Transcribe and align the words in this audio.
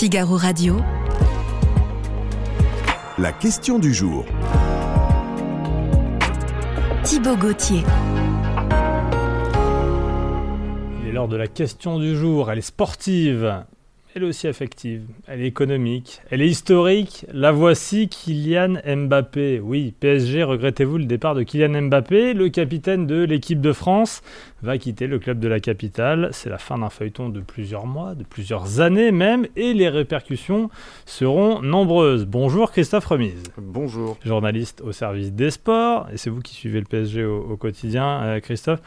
Figaro 0.00 0.38
Radio. 0.38 0.78
La 3.18 3.32
question 3.32 3.78
du 3.78 3.92
jour. 3.92 4.24
Thibaut 7.04 7.36
Gauthier. 7.36 7.82
Il 11.02 11.08
est 11.08 11.12
l'heure 11.12 11.28
de 11.28 11.36
la 11.36 11.48
question 11.48 11.98
du 11.98 12.16
jour. 12.16 12.50
Elle 12.50 12.60
est 12.60 12.62
sportive. 12.62 13.66
Elle 14.12 14.24
est 14.24 14.26
aussi 14.26 14.48
affective, 14.48 15.04
elle 15.28 15.40
est 15.40 15.46
économique, 15.46 16.20
elle 16.30 16.42
est 16.42 16.48
historique. 16.48 17.26
La 17.32 17.52
voici, 17.52 18.08
Kylian 18.08 18.78
Mbappé. 18.84 19.60
Oui, 19.60 19.94
PSG, 20.00 20.42
regrettez-vous 20.42 20.98
le 20.98 21.04
départ 21.04 21.36
de 21.36 21.44
Kylian 21.44 21.82
Mbappé? 21.82 22.34
Le 22.34 22.48
capitaine 22.48 23.06
de 23.06 23.22
l'équipe 23.22 23.60
de 23.60 23.72
France 23.72 24.22
va 24.62 24.78
quitter 24.78 25.06
le 25.06 25.20
club 25.20 25.38
de 25.38 25.46
la 25.46 25.60
capitale. 25.60 26.30
C'est 26.32 26.50
la 26.50 26.58
fin 26.58 26.78
d'un 26.78 26.90
feuilleton 26.90 27.28
de 27.28 27.40
plusieurs 27.40 27.86
mois, 27.86 28.16
de 28.16 28.24
plusieurs 28.24 28.80
années 28.80 29.12
même, 29.12 29.46
et 29.54 29.74
les 29.74 29.88
répercussions 29.88 30.70
seront 31.06 31.62
nombreuses. 31.62 32.26
Bonjour 32.26 32.72
Christophe 32.72 33.06
Remise. 33.06 33.44
Bonjour. 33.58 34.18
Journaliste 34.24 34.80
au 34.80 34.90
service 34.90 35.30
des 35.32 35.52
sports, 35.52 36.08
et 36.12 36.16
c'est 36.16 36.30
vous 36.30 36.40
qui 36.40 36.54
suivez 36.54 36.80
le 36.80 36.86
PSG 36.86 37.24
au, 37.24 37.56
quotidien, 37.56 38.22
euh, 38.24 38.40
Christophe. 38.40 38.80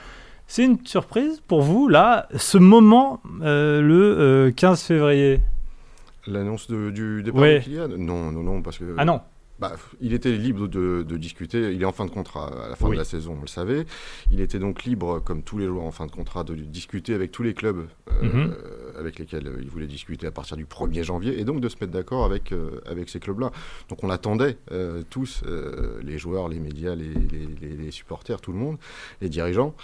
C'est 0.48 0.66
une 0.66 0.86
surprise 0.86 1.42
pour 1.48 1.62
vous, 1.62 1.88
là, 1.88 2.28
ce 2.36 2.58
moment, 2.58 3.22
euh, 3.42 3.82
le 3.82 4.52
15 4.52 4.80
euh, 4.80 4.86
février? 4.86 5.40
L'annonce 6.28 6.70
du 6.70 7.24
départ 7.24 7.42
de 7.42 7.60
Kylian? 7.60 7.88
Non, 7.98 8.32
non, 8.32 8.44
non, 8.44 8.62
parce 8.62 8.78
que... 8.78 8.96
Ah 8.98 9.06
non 9.06 9.22
bah, 9.64 9.78
il 10.02 10.14
était 10.14 10.34
libre 10.34 10.68
de, 10.68 11.16
discuter. 11.16 11.72
Il 11.72 11.82
est 11.82 11.86
en 11.86 11.94
fin 11.94 12.06
de 12.06 12.12
contrat 12.12 12.66
à 12.66 12.68
la 12.68 12.76
fin 12.76 12.90
de 12.90 12.96
la 12.96 13.06
saison, 13.06 13.38
on 13.38 13.42
le 13.42 13.48
savait. 13.48 13.86
Il 14.30 14.42
était 14.42 14.60
donc 14.60 14.84
libre, 14.84 15.22
comme 15.22 15.42
tous 15.42 15.58
les 15.58 15.68
joueurs 15.68 15.86
en 15.86 15.92
fin 15.92 16.06
de 16.06 16.12
contrat, 16.12 16.44
de 16.44 16.54
discuter 16.54 17.14
avec 17.14 17.32
tous 17.32 17.44
les 17.44 17.54
clubs 17.54 17.88
euh, 18.12 18.24
mhm. 18.24 18.56
avec 19.00 19.20
lesquels 19.20 19.50
il 19.62 19.70
voulait 19.70 19.88
discuter 19.88 20.28
à 20.28 20.32
partir 20.32 20.58
du 20.58 20.66
1er 20.66 21.04
janvier 21.04 21.40
et 21.40 21.46
donc 21.46 21.62
de 21.62 21.70
se 21.70 21.78
mettre 21.80 21.94
d'accord 21.94 22.26
avec, 22.26 22.52
euh, 22.52 22.82
avec 22.86 23.08
ces 23.08 23.22
clubs-là. 23.22 23.54
Donc 23.88 24.04
on 24.04 24.10
attendait 24.10 24.58
euh, 24.74 25.02
tous, 25.10 25.44
les 26.04 26.18
joueurs, 26.18 26.50
les 26.50 26.60
médias, 26.60 26.96
les, 26.96 27.14
les, 27.62 27.92
supporters, 27.92 28.42
tout 28.42 28.52
le 28.52 28.58
monde, 28.58 28.78
les 29.22 29.30
dirigeants, 29.30 29.76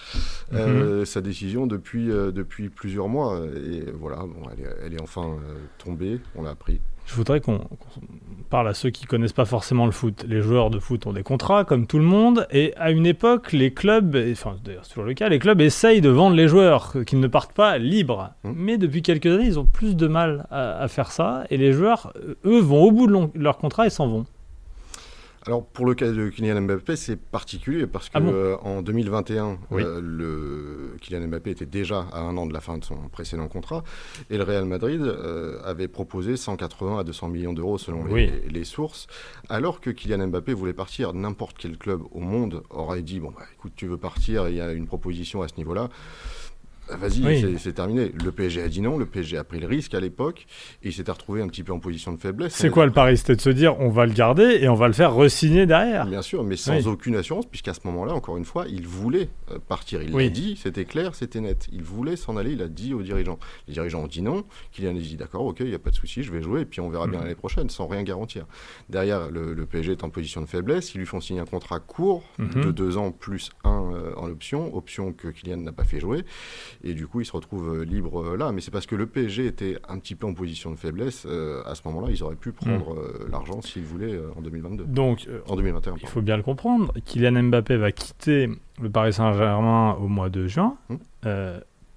mhm. 0.52 1.06
sa 1.06 1.22
décision 1.22 1.68
depuis, 1.68 2.08
depuis 2.08 2.68
plusieurs 2.68 3.08
mois. 3.08 3.40
Et 3.56 3.86
voilà, 3.94 4.18
bon, 4.18 4.44
elle, 4.52 4.66
est, 4.66 4.76
elle 4.84 4.94
est 4.96 5.02
enfin 5.02 5.38
tombée, 5.78 6.20
on 6.36 6.44
l'a 6.44 6.50
appris. 6.50 6.82
Je 7.10 7.16
voudrais 7.16 7.42
qu'on 7.42 7.62
parle 8.52 8.68
à 8.68 8.76
ceux 8.76 8.92
qui 8.92 9.06
connaissent 9.06 9.34
pas 9.34 9.46
forcément 9.46 9.88
le 9.88 9.92
foot. 9.92 10.26
Les 10.28 10.44
joueurs 10.44 10.70
de 10.70 10.78
foot 10.78 11.08
ont 11.08 11.14
des 11.14 11.24
contrats, 11.24 11.66
comme 11.66 11.88
tout 11.88 11.98
le 11.98 12.06
monde, 12.06 12.46
et 12.52 12.72
à 12.78 12.92
une 12.92 13.08
époque, 13.08 13.52
les 13.52 13.74
clubs, 13.74 14.16
enfin 14.32 14.58
d'ailleurs 14.64 14.86
c'est 14.86 14.94
toujours 14.94 15.06
le 15.06 15.16
cas, 15.16 15.28
les 15.28 15.40
clubs 15.40 15.60
essayent 15.60 16.02
de 16.02 16.10
vendre 16.10 16.36
les 16.36 16.48
joueurs, 16.48 16.94
qu'ils 17.08 17.20
ne 17.20 17.28
partent 17.28 17.54
pas 17.54 17.80
libres. 17.80 18.30
Mmh. 18.44 18.52
Mais 18.56 18.78
depuis 18.78 19.02
quelques 19.02 19.26
années, 19.26 19.48
ils 19.48 19.58
ont 19.58 19.66
plus 19.66 19.96
de 19.96 20.06
mal 20.06 20.46
à, 20.52 20.78
à, 20.84 20.88
faire 20.88 21.12
ça, 21.12 21.46
et 21.50 21.58
les 21.58 21.74
joueurs, 21.74 22.14
eux, 22.46 22.60
vont 22.60 22.84
au 22.84 22.92
bout 22.92 23.08
de 23.08 23.30
leur 23.34 23.58
contrat 23.58 23.88
et 23.88 23.90
s'en 23.90 24.08
vont. 24.08 24.26
Alors 25.46 25.66
pour 25.66 25.86
le 25.86 25.96
cas 25.96 26.12
de 26.12 26.30
Kylian 26.30 26.62
Mbappé, 26.62 26.96
c'est 26.96 27.16
particulier 27.16 27.88
parce 27.88 28.10
que 28.10 28.18
ah 28.18 28.22
euh, 28.22 28.58
en 28.62 28.82
2021, 28.82 29.58
euh, 29.72 30.02
le 30.04 30.98
Kylian 31.00 31.28
Mbappé 31.28 31.52
était 31.52 31.66
déjà 31.66 32.08
à 32.12 32.20
un 32.20 32.36
an 32.38 32.46
de 32.46 32.54
la 32.54 32.60
fin 32.60 32.78
de 32.78 32.84
son 32.84 32.96
précédent 33.10 33.48
contrat 33.48 33.84
et 34.30 34.38
le 34.38 34.44
Real 34.44 34.66
Madrid 34.66 35.02
euh, 35.02 35.62
avait 35.64 35.88
proposé 35.88 36.36
180 36.36 37.00
à 37.00 37.04
200 37.04 37.30
millions 37.30 37.54
d'euros 37.54 37.78
selon 37.78 38.04
les, 38.06 38.64
sources, 38.66 39.08
alors 39.48 39.80
que 39.80 39.90
Kylian 39.90 40.28
Mbappé 40.28 40.54
voulait 40.54 40.74
partir. 40.74 41.14
N'importe 41.14 41.56
quel 41.58 41.78
club 41.78 42.02
au 42.12 42.20
monde 42.20 42.64
aurait 42.70 43.02
dit 43.02 43.20
bon 43.20 43.32
bah, 43.32 43.44
écoute 43.54 43.74
tu 43.76 43.88
veux 43.88 43.98
partir, 43.98 44.50
il 44.50 44.56
y 44.56 44.62
a 44.62 44.74
une 44.74 44.88
proposition 44.88 45.42
à 45.42 45.48
ce 45.48 45.56
niveau-là. 45.58 45.90
Ah, 46.92 46.98
vas-y, 46.98 47.58
c'est 47.60 47.74
terminé. 47.74 48.12
Le 48.24 48.32
PSG 48.32 48.62
a 48.62 48.68
dit 48.68 48.82
non, 48.82 48.98
le 48.98 49.06
PSG 49.06 49.38
a 49.38 49.44
pris 49.44 49.60
le 49.60 49.68
risque 49.68 49.94
à 49.94 50.00
l'époque 50.00 50.46
et 50.84 50.88
il 50.88 50.94
s'était 50.94 51.12
retrouvé 51.12 51.42
un 51.42 51.48
petit 51.48 51.64
peu 51.64 51.72
en 51.72 51.80
position 51.80 52.12
de 52.12 52.20
faiblesse. 52.20 52.54
C'est 52.54 52.70
quoi 52.70 52.86
le 52.86 52.92
pari 52.92 53.18
C'était 53.18 53.36
de 53.36 53.42
se 53.42 53.50
dire 53.50 53.80
on 53.80 53.90
va 53.90 54.06
le 54.06 54.14
garder 54.14 54.60
et 54.62 54.70
on 54.70 54.76
va 54.76 54.88
le 54.88 54.94
faire 54.94 55.14
re-signer 55.14 55.66
derrière? 55.66 56.06
Bien 56.06 56.22
sûr, 56.22 56.44
mais 56.44 56.56
sans 56.56 56.88
aucune 56.88 57.16
assurance, 57.16 57.46
puisqu'à 57.46 57.74
ce 57.74 57.82
moment-là, 57.86 58.14
encore 58.14 58.38
une 58.38 58.46
fois, 58.46 58.66
il 58.68 58.88
voulait 58.88 59.30
euh, 59.52 59.60
partir. 59.60 60.02
Il 60.02 60.12
l'a 60.12 60.30
dit, 60.30 60.60
c'était 60.62 60.86
clair, 60.86 61.16
c'était 61.16 61.42
net. 61.42 61.68
Il 61.72 61.84
voulait 61.84 62.16
s'en 62.16 62.38
aller, 62.38 62.54
il 62.54 62.62
a 62.62 62.68
dit 62.68 62.94
aux 62.94 63.02
dirigeants. 63.02 63.40
Les 63.68 63.74
dirigeants 63.74 64.04
ont 64.04 64.08
dit 64.08 64.22
non, 64.22 64.44
Kylian 64.72 64.96
a 64.96 65.00
dit 65.00 65.18
d'accord, 65.18 65.46
ok, 65.46 65.60
il 65.62 65.68
n'y 65.68 65.76
a 65.76 65.80
pas 65.80 65.92
de 65.92 65.96
souci, 65.96 66.24
je 66.24 66.32
vais 66.32 66.42
jouer 66.42 66.62
et 66.62 66.66
puis 66.66 66.82
on 66.82 66.90
verra 66.90 67.08
bien 67.08 67.20
mm. 67.20 67.24
l'année 67.24 67.36
prochaine, 67.36 67.70
sans 67.70 67.88
rien 67.88 68.04
garantir. 68.04 68.46
Derrière, 68.90 69.30
le, 69.30 69.56
PSG 69.66 69.92
est 69.92 70.04
en 70.04 70.10
position 70.10 70.42
de 70.42 70.48
faiblesse, 70.48 70.96
ils 70.96 71.00
lui 71.00 71.06
font 71.06 71.22
signer 71.22 71.42
un 71.42 71.46
contrat 71.46 71.80
court 71.80 72.24
mm-hmm. 72.40 72.66
de 72.66 72.72
deux 72.72 72.98
ans 72.98 73.12
plus 73.12 73.52
un 73.64 73.92
euh, 73.94 74.14
en 74.16 74.30
option, 74.30 74.76
option 74.76 75.14
que 75.14 75.28
Kylian 75.28 75.58
n'a 75.58 75.72
pas 75.72 75.84
fait 75.84 76.00
jouer. 76.00 76.24
Et 76.84 76.94
du 76.94 77.08
coup, 77.08 77.22
il 77.22 77.26
se 77.26 77.32
retrouve 77.32 77.80
euh, 77.80 77.84
libre 77.84 78.22
euh, 78.22 78.38
là. 78.38 78.52
Mais 78.52 78.62
c'est 78.62 78.72
parce 78.72 78.86
que 78.86 78.96
le 78.96 79.06
PSG 79.06 79.46
était 79.46 79.78
un 79.88 80.00
petit 80.00 80.16
peu 80.16 80.28
en 80.28 80.34
position 80.34 80.72
de 80.72 80.76
faiblesse. 80.76 81.26
Euh, 81.26 81.62
à 81.66 81.76
ce 81.76 81.82
moment-là, 81.86 82.08
ils 82.10 82.24
auraient 82.24 82.36
pu 82.36 82.52
prendre 82.52 82.96
hmm. 82.96 83.32
l'argent 83.32 83.62
s'ils 83.62 83.84
voulaient 83.84 84.20
en 84.36 84.42
2022. 84.42 84.86
Donc, 84.86 85.28
en 85.48 85.56
2021. 85.56 85.96
Il 86.02 86.08
faut 86.08 86.22
bien 86.22 86.38
le 86.38 86.44
comprendre. 86.44 86.94
Kylian 87.06 87.44
Mbappé 87.44 87.78
va 87.78 87.92
quitter 87.92 88.50
le 88.82 88.90
Paris 88.90 89.14
Saint-Germain 89.14 89.94
au 89.94 90.08
mois 90.08 90.30
de 90.30 90.48
juin. 90.48 90.78
Hmm 90.90 90.98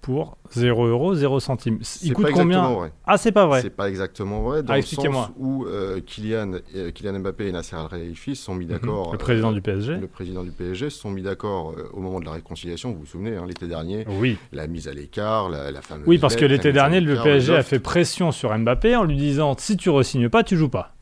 pour 0.02 0.36
0 0.50 0.86
euros, 0.88 1.14
0 1.14 1.40
centimes. 1.40 1.78
Il 2.02 2.12
coûte 2.12 2.26
combien 2.34 2.68
vrai. 2.68 2.92
Ah, 3.06 3.16
c'est 3.16 3.30
pas 3.30 3.46
vrai. 3.46 3.62
C'est 3.62 3.70
pas 3.70 3.88
exactement 3.88 4.42
vrai. 4.42 4.64
Dans 4.64 4.74
ah, 4.74 4.76
le 4.76 4.82
sens 4.82 5.30
où 5.38 5.64
euh, 5.64 6.00
Kylian, 6.00 6.54
euh, 6.74 6.90
Kylian 6.90 7.20
Mbappé 7.20 7.46
et 7.46 7.52
Nasser 7.52 7.76
Al-Khelaifi 7.76 8.34
se 8.34 8.44
sont 8.44 8.54
mis 8.54 8.66
mhm. 8.66 8.72
d'accord. 8.72 9.12
Le 9.12 9.18
président 9.18 9.52
du 9.52 9.62
PSG. 9.62 9.96
Le 9.98 10.08
président 10.08 10.42
du 10.42 10.50
PSG 10.50 10.90
se 10.90 10.98
sont 10.98 11.10
mis 11.10 11.22
d'accord 11.22 11.74
euh, 11.78 11.88
au 11.94 12.00
moment 12.00 12.18
de 12.18 12.24
la 12.24 12.32
réconciliation. 12.32 12.90
Vous 12.90 12.98
vous 12.98 13.06
souvenez, 13.06 13.36
hein, 13.36 13.44
l'été 13.46 13.68
dernier. 13.68 14.04
Oui. 14.20 14.36
La 14.52 14.66
mise 14.66 14.88
à 14.88 14.92
l'écart, 14.92 15.48
la, 15.48 15.70
la, 15.70 15.80
fameuse. 15.80 16.06
Oui, 16.08 16.18
parce 16.18 16.34
que 16.34 16.44
l'été 16.44 16.72
dernier, 16.72 17.00
le 17.00 17.22
PSG 17.22 17.54
a 17.54 17.62
fait 17.62 17.78
pression 17.78 18.32
sur 18.32 18.56
Mbappé 18.58 18.96
en 18.96 19.04
lui 19.04 19.16
disant 19.16 19.54
si 19.56 19.76
tu 19.76 19.88
re-signes 19.88 20.28
pas, 20.28 20.42
tu 20.42 20.56
joues 20.56 20.68
pas. 20.68 20.94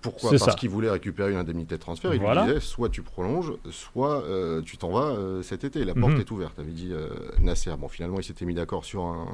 Pourquoi 0.00 0.30
Parce 0.38 0.56
qu'il 0.56 0.70
voulait 0.70 0.90
récupérer 0.90 1.32
une 1.32 1.38
indemnité 1.38 1.76
de 1.76 1.80
transfert. 1.80 2.14
Il 2.14 2.20
lui 2.20 2.28
disait 2.46 2.60
soit 2.60 2.88
tu 2.88 3.02
prolonges, 3.02 3.52
soit 3.70 4.22
euh, 4.24 4.62
tu 4.62 4.76
t'en 4.76 4.90
vas 4.90 5.14
euh, 5.14 5.42
cet 5.42 5.64
été. 5.64 5.84
La 5.84 5.94
porte 5.94 6.14
mhm. 6.14 6.20
est 6.20 6.30
ouverte, 6.30 6.58
avait 6.58 6.72
dit 6.72 6.90
euh, 6.92 7.08
Nasser. 7.40 7.72
Bon, 7.78 7.88
finalement, 7.88 8.18
il 8.18 8.24
s'était 8.24 8.44
mis 8.44 8.54
d'accord 8.54 8.84
sur 8.84 9.04
un, 9.04 9.26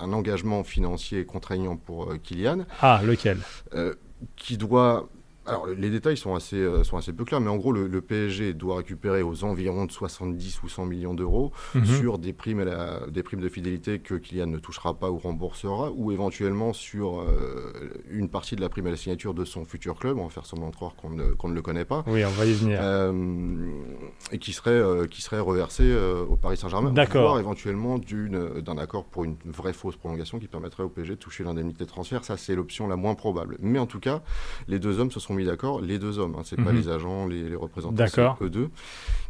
un, 0.00 0.12
engagement 0.12 0.64
financier 0.64 1.24
contraignant 1.24 1.76
pour 1.76 2.12
Kylian. 2.22 2.64
Ah, 2.80 3.00
lequel? 3.04 3.38
Qui 4.36 4.56
doit 4.56 5.08
alors, 5.44 5.66
les 5.66 5.90
détails 5.90 6.16
sont 6.16 6.36
assez, 6.36 6.64
sont 6.84 6.96
assez 6.96 7.12
peu 7.12 7.24
clairs, 7.24 7.40
mais 7.40 7.50
en 7.50 7.56
gros, 7.56 7.72
le, 7.72 8.00
PSG 8.00 8.54
doit 8.54 8.76
récupérer 8.76 9.22
aux 9.22 9.42
environs 9.42 9.86
de 9.86 9.90
70 9.90 10.62
ou 10.62 10.68
100 10.68 10.86
millions 10.86 11.14
d'euros 11.14 11.50
mhm. 11.74 11.84
sur 11.84 12.18
des 12.18 12.32
primes, 12.32 12.64
des 13.08 13.24
primes 13.24 13.40
de 13.40 13.48
fidélité 13.48 13.98
que 13.98 14.14
Kylian 14.14 14.46
ne 14.46 14.58
touchera 14.58 14.94
pas 14.94 15.10
ou 15.10 15.18
remboursera, 15.18 15.90
ou 15.96 16.12
éventuellement 16.12 16.72
sur 16.72 17.26
une 18.12 18.28
partie 18.28 18.56
de 18.56 18.60
la 18.60 18.68
prime 18.68 18.86
à 18.86 18.90
la 18.90 18.96
signature 18.96 19.34
de 19.34 19.44
son 19.44 19.64
futur 19.64 19.98
club. 19.98 20.18
On 20.18 20.24
va 20.24 20.30
faire 20.30 20.46
semblant 20.46 20.70
de 20.70 20.74
croire 20.74 20.94
qu'on 20.96 21.10
ne, 21.10 21.24
ne, 21.24 21.54
le 21.54 21.62
connaît 21.62 21.84
pas. 21.84 22.04
Oui, 22.06 22.24
on 22.24 22.30
va 22.30 22.44
y 22.46 22.52
venir. 22.52 22.78
Euh, 22.80 23.12
et 24.30 24.38
qui 24.38 24.52
serait, 24.52 25.08
qui 25.08 25.22
serait 25.22 25.40
reversé 25.40 25.92
au 26.28 26.36
Paris 26.36 26.56
Saint-Germain, 26.56 26.92
voire 27.12 27.38
éventuellement 27.38 27.98
d'un 27.98 28.78
accord 28.78 29.04
pour 29.04 29.24
une 29.24 29.36
vraie 29.44 29.72
fausse 29.72 29.96
prolongation 29.96 30.38
qui 30.38 30.48
permettrait 30.48 30.82
au 30.82 30.88
PSG 30.88 31.14
de 31.14 31.18
toucher 31.18 31.44
l'indemnité 31.44 31.84
de 31.84 31.88
transfert. 31.88 32.24
Ça, 32.24 32.36
c'est 32.36 32.54
l'option 32.54 32.86
la 32.86 32.96
moins 32.96 33.14
probable. 33.14 33.56
Mais 33.60 33.78
en 33.78 33.86
tout 33.86 34.00
cas, 34.00 34.22
les 34.68 34.78
deux 34.78 34.98
hommes 34.98 35.10
se 35.10 35.20
sont 35.20 35.34
mis 35.34 35.44
d'accord, 35.44 35.80
les 35.80 35.98
deux 35.98 36.18
hommes, 36.18 36.36
hein, 36.38 36.42
c'est 36.44 36.56
pas 36.56 36.72
mhm. 36.72 36.78
les 36.78 36.88
agents, 36.88 37.26
les, 37.26 37.54
représentants, 37.54 38.04
c'est 38.06 38.44
eux 38.44 38.50
deux 38.50 38.70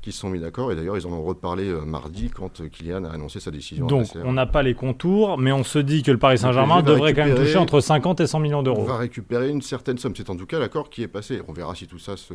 qui 0.02 0.10
se 0.10 0.18
sont 0.18 0.30
mis 0.30 0.40
d'accord. 0.40 0.72
Et 0.72 0.76
d'ailleurs, 0.76 0.96
ils 0.96 1.06
en 1.06 1.12
ont 1.12 1.22
reparlé 1.22 1.68
euh, 1.68 1.84
mardi 1.84 2.28
quand 2.28 2.60
euh, 2.60 2.68
Kylian 2.68 3.04
a 3.04 3.10
annoncé 3.10 3.38
sa 3.38 3.52
décision. 3.52 3.86
Donc, 3.86 4.08
on 4.24 4.32
n'a 4.32 4.46
pas 4.46 4.62
les 4.62 4.74
contours, 4.74 5.38
mais 5.38 5.52
on 5.52 5.62
se 5.62 5.78
dit 5.78 6.02
que 6.02 6.10
le 6.10 6.18
Paris 6.18 6.38
Saint-Germain 6.38 6.82
devrait 6.82 7.14
quand 7.14 7.24
même 7.24 7.36
toucher 7.36 7.58
entre 7.58 7.80
50 7.80 8.20
et 8.20 8.26
100 8.26 8.40
millions 8.40 8.62
d'euros. 8.62 8.71
On 8.78 8.84
va 8.84 8.96
récupérer 8.96 9.48
une 9.48 9.62
certaine 9.62 9.98
somme. 9.98 10.14
C'est 10.16 10.30
en 10.30 10.36
tout 10.36 10.46
cas 10.46 10.58
l'accord 10.58 10.90
qui 10.90 11.02
est 11.02 11.08
passé. 11.08 11.40
On 11.48 11.52
verra 11.52 11.74
si 11.74 11.86
tout 11.86 11.98
ça 11.98 12.16
se, 12.16 12.34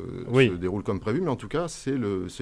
déroule 0.56 0.84
comme 0.84 1.00
prévu, 1.00 1.22
mais 1.22 1.30
en 1.30 1.36
tout 1.36 1.48
cas, 1.48 1.68
c'est 1.68 1.96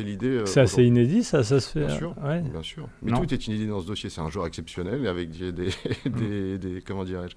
l'idée. 0.04 0.28
Euh, 0.28 0.46
c'est 0.46 0.62
assez 0.62 0.84
inédit, 0.84 1.24
ça, 1.24 1.44
ça 1.44 1.60
se 1.60 1.70
fait. 1.70 1.86
Bien 1.86 1.98
sûr, 1.98 2.16
bien 2.16 2.64
sûr. 2.64 2.88
Mais 3.02 3.12
tout 3.12 3.34
est 3.34 3.48
inédit 3.48 3.68
dans 3.68 3.82
ce 3.82 3.88
dossier. 3.88 4.10
C'est 4.10 4.22
un 4.22 4.30
joueur 4.30 4.48
exceptionnel 4.48 5.08
avec 5.08 5.30
des, 5.32 5.52
des, 5.52 5.70
des, 6.58 6.82
comment 6.86 7.04
dirais-je, 7.04 7.36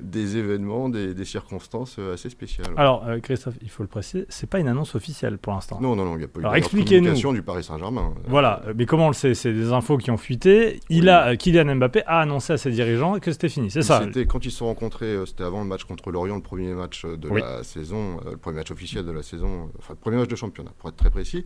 des 0.00 0.36
événements, 0.36 0.88
des, 0.88 1.24
circonstances 1.24 1.98
assez 1.98 2.28
spéciales. 2.28 2.74
Alors, 2.76 3.04
Christophe, 3.22 3.54
il 3.62 3.70
faut 3.70 3.82
le 3.82 3.88
préciser, 3.88 4.26
c'est 4.28 4.48
pas 4.48 4.58
une 4.58 4.68
annonce 4.68 4.94
officielle 4.94 5.38
pour 5.38 5.54
l'instant. 5.54 5.78
Non, 5.80 5.96
non, 5.96 6.04
non, 6.04 6.14
il 6.16 6.18
n'y 6.18 6.24
a 6.24 6.28
pas 6.28 6.40
eu 6.40 6.44
expliquez-nous 6.56 7.32
du 7.32 7.42
Paris 7.42 7.64
Saint-Germain. 7.64 8.14
Voilà, 8.26 8.62
mais 8.76 8.86
comment 8.86 9.06
on 9.06 9.08
le 9.08 9.14
sait? 9.14 9.34
C'est 9.34 9.52
des 9.52 9.72
infos 9.72 9.98
qui 9.98 10.10
ont 10.10 10.16
fuité. 10.16 10.80
Il 10.88 11.08
a, 11.08 11.36
Kylian 11.36 11.76
Mbappé 11.76 12.02
a 12.06 12.20
annoncé 12.20 12.52
à 12.52 12.56
ses 12.56 12.70
dirigeants 12.70 13.18
que 13.18 13.32
c'était 13.32 13.48
fini, 13.48 13.70
c'est 13.70 13.82
ça 13.82 14.02
C'était 14.04 14.26
quand 14.26 14.44
ils 14.44 14.50
se 14.50 14.58
sont 14.58 14.66
rencontrés, 14.66 15.06
euh, 15.06 15.26
c'était 15.26 15.44
avant 15.44 15.60
le 15.60 15.66
match 15.66 15.84
contre 15.84 15.93
l'Orient, 16.06 16.36
le 16.36 16.42
premier 16.42 16.74
match 16.74 17.04
de 17.04 17.28
la 17.28 17.62
saison, 17.62 18.20
euh, 18.26 18.32
le 18.32 18.36
premier 18.36 18.58
match 18.58 18.70
officiel 18.70 19.04
de 19.04 19.12
la 19.12 19.22
saison, 19.22 19.70
enfin 19.78 19.94
le 19.94 20.00
premier 20.00 20.16
match 20.16 20.28
de 20.28 20.36
championnat, 20.36 20.72
pour 20.78 20.88
être 20.88 20.96
très 20.96 21.10
précis. 21.10 21.44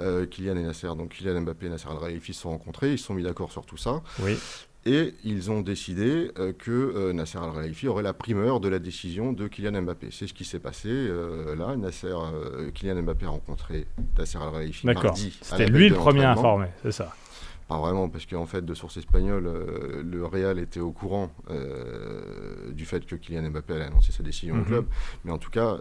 Euh, 0.00 0.26
Kylian 0.26 0.56
et 0.56 0.62
Nasser, 0.62 0.88
donc 0.88 1.10
Kylian 1.10 1.42
Mbappé 1.42 1.66
et 1.66 1.70
Nasser 1.70 1.88
Al-Khelaifi 1.88 2.34
se 2.34 2.42
sont 2.42 2.50
rencontrés, 2.50 2.92
ils 2.92 2.98
se 2.98 3.06
sont 3.06 3.14
mis 3.14 3.22
d'accord 3.22 3.52
sur 3.52 3.66
tout 3.66 3.76
ça. 3.76 4.02
Oui. 4.20 4.36
Et 4.86 5.14
ils 5.24 5.50
ont 5.50 5.62
décidé 5.62 6.30
euh, 6.38 6.52
que 6.56 6.70
euh, 6.70 7.12
Nasser 7.12 7.38
Al-Khelaifi 7.38 7.88
aurait 7.88 8.04
la 8.04 8.12
primeur 8.12 8.60
de 8.60 8.68
la 8.68 8.78
décision 8.78 9.32
de 9.32 9.48
Kylian 9.48 9.82
Mbappé. 9.82 10.08
C'est 10.12 10.28
ce 10.28 10.32
qui 10.32 10.44
s'est 10.44 10.60
passé 10.60 10.88
euh, 10.88 11.56
là. 11.56 11.74
Nasser, 11.74 12.14
Kylian 12.72 13.02
Mbappé 13.02 13.26
a 13.26 13.30
rencontré 13.30 13.86
Nasser 14.16 14.38
Al-Khelaifi 14.38 14.86
D'accord. 14.86 15.16
C'était 15.16 15.66
lui 15.66 15.88
le 15.88 15.96
premier 15.96 16.24
informé, 16.24 16.68
c'est 16.82 16.92
ça 16.92 17.12
Pas 17.68 17.78
vraiment, 17.78 18.08
parce 18.08 18.26
qu'en 18.26 18.46
fait, 18.46 18.64
de 18.64 18.74
source 18.74 18.96
espagnole, 18.96 19.50
le 20.04 20.24
Real 20.24 20.58
était 20.60 20.78
au 20.80 20.92
courant 20.92 21.32
du 22.72 22.84
fait 22.84 23.04
que 23.04 23.16
Kylian 23.16 23.50
Mbappé 23.50 23.74
allait 23.74 23.84
annoncer 23.86 24.12
sa 24.12 24.22
décision 24.22 24.54
au 24.54 24.58
Mhm. 24.58 24.64
club. 24.66 24.86
Mais 25.24 25.32
en 25.32 25.38
tout 25.38 25.50
cas, 25.50 25.78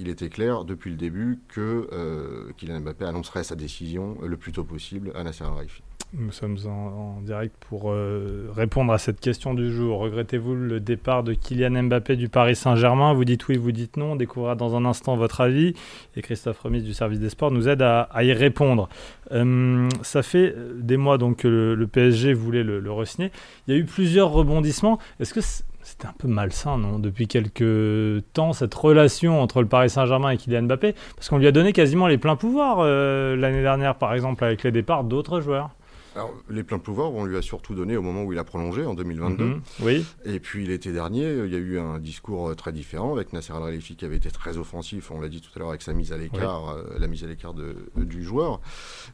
il 0.00 0.08
était 0.08 0.28
clair 0.30 0.64
depuis 0.64 0.90
le 0.90 0.96
début 0.96 1.38
que 1.48 2.50
Kylian 2.56 2.80
Mbappé 2.80 3.04
annoncerait 3.04 3.44
sa 3.44 3.54
décision 3.54 4.18
le 4.20 4.36
plus 4.36 4.50
tôt 4.52 4.64
possible 4.64 5.12
à 5.14 5.22
Nasser 5.22 5.44
Al-Khelaifi. 5.44 5.82
Nous 6.16 6.30
sommes 6.30 6.56
en, 6.66 7.20
direct 7.22 7.56
pour 7.68 7.90
euh, 7.90 8.48
répondre 8.54 8.92
à 8.92 8.98
cette 8.98 9.18
question 9.18 9.52
du 9.52 9.72
jour. 9.72 9.98
Regrettez-vous 9.98 10.54
le 10.54 10.78
départ 10.78 11.24
de 11.24 11.34
Kylian 11.34 11.82
Mbappé 11.84 12.14
du 12.14 12.28
Paris 12.28 12.54
Saint-Germain? 12.54 13.14
Vous 13.14 13.24
dites 13.24 13.48
oui, 13.48 13.56
vous 13.56 13.72
dites 13.72 13.96
non. 13.96 14.12
On 14.12 14.16
découvrira 14.16 14.54
dans 14.54 14.76
un 14.76 14.84
instant 14.84 15.16
votre 15.16 15.40
avis. 15.40 15.74
Et 16.14 16.22
Christophe 16.22 16.60
Remis 16.60 16.82
du 16.82 16.94
service 16.94 17.18
des 17.18 17.30
sports 17.30 17.50
nous 17.50 17.68
aide 17.68 17.82
à, 17.82 18.08
y 18.22 18.32
répondre. 18.32 18.88
Euh, 19.32 19.88
ça 20.02 20.22
fait 20.22 20.54
des 20.76 20.96
mois 20.96 21.18
donc 21.18 21.38
que 21.38 21.48
le, 21.48 21.86
PSG 21.88 22.32
voulait 22.32 22.62
le, 22.62 22.92
re-signer. 22.92 23.32
Il 23.66 23.74
y 23.74 23.76
a 23.76 23.80
eu 23.80 23.84
plusieurs 23.84 24.30
rebondissements. 24.30 25.00
Est-ce 25.18 25.34
que 25.34 25.40
c'était 25.40 26.06
un 26.06 26.14
peu 26.16 26.28
malsain, 26.28 26.78
non 26.78 27.00
Depuis 27.00 27.26
quelques 27.26 28.22
temps, 28.34 28.52
cette 28.52 28.74
relation 28.74 29.42
entre 29.42 29.62
le 29.62 29.66
Paris 29.66 29.90
Saint-Germain 29.90 30.30
et 30.30 30.36
Kylian 30.36 30.62
Mbappé? 30.62 30.94
Parce 31.16 31.28
qu'on 31.28 31.38
lui 31.38 31.48
a 31.48 31.52
donné 31.52 31.72
quasiment 31.72 32.06
les 32.06 32.18
pleins 32.18 32.36
pouvoirs 32.36 32.78
euh, 32.78 33.34
l'année 33.34 33.62
dernière, 33.62 33.96
par 33.96 34.14
exemple, 34.14 34.44
avec 34.44 34.62
les 34.62 34.70
départs 34.70 35.02
d'autres 35.02 35.40
joueurs. 35.40 35.70
Alors, 36.14 36.32
les 36.48 36.62
pleins 36.62 36.78
pouvoirs, 36.78 37.12
on 37.12 37.24
lui 37.24 37.36
a 37.36 37.42
surtout 37.42 37.74
donné 37.74 37.96
au 37.96 38.02
moment 38.02 38.22
où 38.22 38.32
il 38.32 38.38
a 38.38 38.44
prolongé, 38.44 38.84
en 38.86 38.94
2022. 38.94 39.44
Mhm, 39.44 39.60
oui. 39.82 40.04
Et 40.24 40.38
puis 40.38 40.66
l'été 40.66 40.92
dernier, 40.92 41.28
il 41.44 41.52
y 41.52 41.56
a 41.56 41.58
eu 41.58 41.78
un 41.78 41.98
discours 41.98 42.54
très 42.54 42.72
différent 42.72 43.12
avec 43.12 43.32
Nasser 43.32 43.52
Al-Khelaifi 43.52 43.96
qui 43.96 44.04
avait 44.04 44.16
été 44.16 44.30
très 44.30 44.56
offensif, 44.56 45.10
on 45.10 45.20
l'a 45.20 45.28
dit 45.28 45.40
tout 45.40 45.50
à 45.56 45.58
l'heure, 45.58 45.70
avec 45.70 45.82
sa 45.82 45.92
mise 45.92 46.12
à 46.12 46.16
l'écart, 46.16 46.76
oui. 46.76 46.82
euh, 46.94 46.98
la 46.98 47.06
mise 47.08 47.24
à 47.24 47.26
l'écart 47.26 47.54
du 47.96 48.22
joueur. 48.22 48.60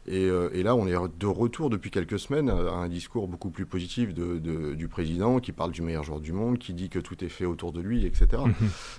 Et, 0.07 0.27
euh, 0.29 0.51
et, 0.53 0.63
là, 0.63 0.75
on 0.75 0.87
est 0.87 0.95
de 1.19 1.27
retour 1.27 1.71
depuis 1.71 1.91
quelques 1.91 2.19
semaines 2.19 2.51
à 2.51 2.73
un 2.73 2.89
discours 2.89 3.29
beaucoup 3.29 3.51
plus 3.51 3.67
positif 3.67 4.13
de, 4.15 4.39
de, 4.39 4.75
du 4.75 4.89
président 4.89 5.41
qui 5.41 5.53
parle 5.53 5.71
du 5.71 5.83
meilleur 5.83 6.05
joueur 6.05 6.21
du 6.21 6.33
monde, 6.33 6.59
qui 6.59 6.75
dit 6.75 6.89
que 6.91 6.99
tout 6.99 7.25
est 7.25 7.29
fait 7.29 7.47
autour 7.47 7.73
de 7.73 7.81
lui, 7.81 8.05
etc. 8.05 8.27
Mhm. 8.45 8.55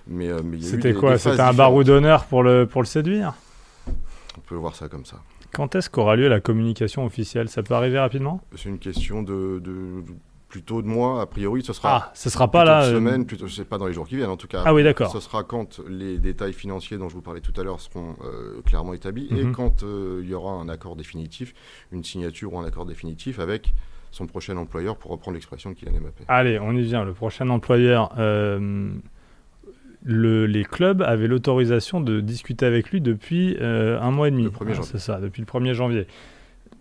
mais, 0.07 0.29
euh, 0.29 0.41
mais 0.43 0.59
C'était 0.61 0.93
quoi? 0.93 1.17
C'était 1.17 1.39
un 1.39 1.53
barreau 1.53 1.83
d'honneur 1.83 2.25
pour 2.25 2.41
le, 2.43 2.65
pour 2.65 2.81
le 2.81 2.87
séduire? 2.87 3.35
Voir 4.55 4.75
ça 4.75 4.87
comme 4.89 5.05
ça. 5.05 5.17
Quand 5.53 5.75
est-ce 5.75 5.89
qu'aura 5.89 6.15
lieu 6.15 6.27
la 6.27 6.39
communication 6.39 7.05
officielle? 7.05 7.49
Ça 7.49 7.61
peut 7.63 7.73
arriver 7.73 7.99
rapidement? 7.99 8.41
C'est 8.55 8.69
une 8.69 8.79
question 8.79 9.21
de, 9.23 9.59
de, 9.59 10.03
plutôt 10.47 10.81
de 10.81 10.87
mois. 10.87 11.21
A 11.21 11.25
priori, 11.25 11.61
ce 11.63 11.73
sera. 11.73 11.95
Ah, 12.07 12.11
ce 12.13 12.29
sera 12.29 12.49
pas 12.49 12.63
là. 12.63 12.87
Une 12.87 12.95
semaine, 12.95 13.25
plutôt. 13.25 13.47
Je 13.47 13.55
sais 13.55 13.65
pas 13.65 13.77
dans 13.77 13.87
les 13.87 13.93
jours 13.93 14.07
qui 14.07 14.15
viennent, 14.15 14.29
en 14.29 14.37
tout 14.37 14.47
cas. 14.47 14.63
Ah 14.65 14.73
oui, 14.73 14.83
d'accord. 14.83 15.11
Ce 15.11 15.19
sera 15.19 15.43
quand 15.43 15.79
les 15.89 16.19
détails 16.19 16.53
financiers 16.53 16.97
dont 16.97 17.09
je 17.09 17.15
vous 17.15 17.21
parlais 17.21 17.41
tout 17.41 17.53
à 17.59 17.63
l'heure 17.63 17.81
seront 17.81 18.15
euh, 18.23 18.61
clairement 18.65 18.93
établis 18.93 19.27
Mhm. 19.31 19.49
et 19.49 19.51
quand 19.51 19.83
euh, 19.83 20.21
il 20.23 20.29
y 20.29 20.33
aura 20.33 20.53
un 20.53 20.69
accord 20.69 20.95
définitif, 20.95 21.53
une 21.91 22.03
signature 22.03 22.53
ou 22.53 22.59
un 22.59 22.65
accord 22.65 22.85
définitif 22.85 23.39
avec 23.39 23.73
son 24.11 24.27
prochain 24.27 24.57
employeur, 24.57 24.97
pour 24.97 25.11
reprendre 25.11 25.35
l'expression 25.35 25.69
de 25.69 25.75
Kylian 25.75 25.99
Mbappé. 26.01 26.23
Allez, 26.27 26.59
on 26.59 26.73
y 26.75 26.81
vient. 26.81 27.03
Le 27.05 27.13
prochain 27.13 27.49
employeur. 27.49 28.13
Euh, 28.17 28.91
le, 30.03 30.45
les 30.45 30.63
clubs 30.63 31.01
avaient 31.01 31.27
l'autorisation 31.27 32.01
de 32.01 32.19
discuter 32.19 32.65
avec 32.65 32.89
lui 32.89 33.01
depuis 33.01 33.57
euh, 33.61 33.99
un 33.99 34.11
mois 34.11 34.27
et 34.27 34.31
demi. 34.31 34.43
Le 34.43 34.49
1er 34.49 34.73
janvier. 34.73 34.91
C'est 34.91 34.99
ça, 34.99 35.19
depuis 35.19 35.41
le 35.41 35.47
1er 35.47 35.73
janvier. 35.73 36.07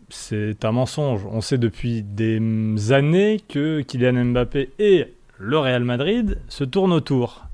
C'est 0.08 0.64
un 0.64 0.72
mensonge. 0.72 1.24
On 1.30 1.40
sait 1.40 1.58
depuis 1.58 2.02
des 2.02 2.92
années 2.92 3.40
que 3.48 3.80
Kylian 3.82 4.24
Mbappé 4.26 4.70
et 4.78 5.14
le 5.38 5.58
Real 5.58 5.84
Madrid 5.84 6.38
se 6.48 6.64
tournent 6.64 6.92
autour. 6.92 7.46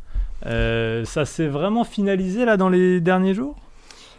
Euh, 0.47 1.05
ça 1.05 1.25
s'est 1.25 1.49
vraiment 1.49 1.85
finalisé 1.85 2.45
là 2.45 2.57
dans 2.57 2.69
les 2.69 3.01
derniers 3.01 3.35
jours? 3.35 3.57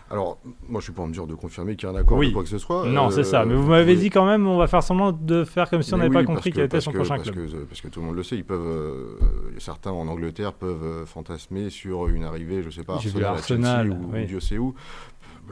Alors, 0.10 0.40
moi, 0.70 0.80
je 0.80 0.86
suis 0.86 0.94
pas 0.94 1.02
en 1.02 1.08
mesure 1.08 1.28
de 1.28 1.36
confirmer 1.36 1.76
qu'il 1.76 1.90
y 1.90 1.92
a 1.92 1.96
un 1.96 2.00
accord 2.00 2.18
oui. 2.18 2.30
ou 2.30 2.34
quoi 2.34 2.44
que 2.44 2.50
ce 2.50 2.58
soit. 2.58 2.88
Non, 2.88 3.08
euh, 3.08 3.12
c'est 3.12 3.26
ça. 3.26 3.44
Mais 3.44 3.56
vous 3.56 3.68
m'avez 3.68 3.94
oui. 3.94 4.00
dit 4.00 4.10
quand 4.10 4.26
même, 4.26 4.48
on 4.48 4.58
va 4.58 4.68
faire 4.68 4.82
semblant 4.82 5.12
de 5.12 5.44
faire 5.44 5.70
comme 5.70 5.82
si 5.82 5.94
on 5.94 5.98
n'avait 5.98 6.10
oui, 6.10 6.16
pas 6.16 6.24
compris 6.24 6.52
quel 6.52 6.66
était 6.66 6.80
son 6.80 6.92
que, 6.92 6.98
prochain 6.98 7.18
parce 7.18 7.30
club. 7.30 7.50
Que, 7.50 7.58
parce 7.66 7.82
que 7.82 7.90
tout 7.90 8.00
le 8.00 8.06
monde 8.06 8.16
le 8.16 8.24
sait, 8.24 8.38
ils 8.38 8.46
peuvent, 8.46 8.62
euh, 8.62 9.20
certains 9.58 9.92
en 9.92 10.08
Angleterre 10.08 10.54
peuvent 10.54 10.84
euh, 10.84 11.06
fantasmer 11.06 11.70
sur 11.70 12.08
une 12.08 12.24
arrivée, 12.24 12.64
je 12.64 12.70
sais 12.70 12.84
pas, 12.84 12.94
Arsenal, 12.94 13.26
Arsenal 13.26 13.92
ou 13.92 14.26
Dieu 14.26 14.40
sait 14.40 14.58
où. 14.58 14.76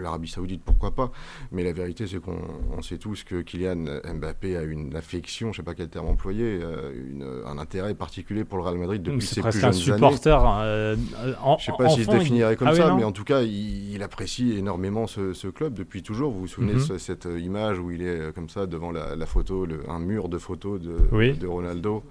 L'Arabie 0.01 0.27
Saoudite, 0.27 0.61
pourquoi 0.63 0.91
pas 0.91 1.11
Mais 1.51 1.63
la 1.63 1.73
vérité, 1.73 2.07
c'est 2.07 2.19
qu'on 2.19 2.81
sait 2.81 2.97
tous 2.97 3.23
que 3.23 3.41
Kylian 3.41 3.85
Mbappé 4.15 4.57
a 4.57 4.63
une 4.63 4.95
affection, 4.95 5.51
je 5.51 5.57
sais 5.57 5.63
pas 5.63 5.73
quel 5.73 5.89
terme 5.89 6.07
employer, 6.07 6.59
euh, 6.61 6.91
une, 7.11 7.23
un 7.45 7.57
intérêt 7.57 7.93
particulier 7.95 8.43
pour 8.45 8.57
le 8.57 8.63
Real 8.63 8.77
Madrid 8.77 9.01
depuis 9.01 9.25
ses 9.25 9.41
plus 9.41 9.51
jeunes 9.51 9.65
un 9.65 9.71
supporter, 9.71 10.39
années. 10.39 10.63
Euh, 10.63 10.95
en, 11.43 11.57
je 11.57 11.65
sais 11.65 11.71
pas 11.77 11.89
s'il 11.89 12.03
si 12.05 12.11
se 12.11 12.17
définirait 12.17 12.55
comme 12.55 12.67
ah 12.69 12.75
ça, 12.75 12.89
oui, 12.89 12.97
mais 12.97 13.03
en 13.03 13.11
tout 13.11 13.23
cas, 13.23 13.41
il, 13.41 13.93
il 13.93 14.03
apprécie 14.03 14.57
énormément 14.57 15.07
ce, 15.07 15.33
ce, 15.33 15.47
club 15.47 15.73
depuis 15.73 16.01
toujours. 16.03 16.31
Vous 16.31 16.41
vous 16.41 16.47
souvenez 16.47 16.73
Mhm. 16.73 16.79
mm 16.79 16.83
-hmm. 16.83 16.93
de 16.93 16.97
cette 16.97 17.27
image 17.49 17.79
où 17.79 17.91
il 17.91 18.01
est 18.01 18.33
comme 18.35 18.49
ça 18.49 18.65
devant 18.67 18.91
la, 18.91 19.15
la 19.15 19.25
photo, 19.25 19.65
le, 19.65 19.77
un 19.89 19.99
mur 19.99 20.29
de 20.29 20.37
photos 20.37 20.81
de, 20.81 20.95
oui. 21.11 21.33
de 21.37 21.47
Ronaldo 21.47 22.03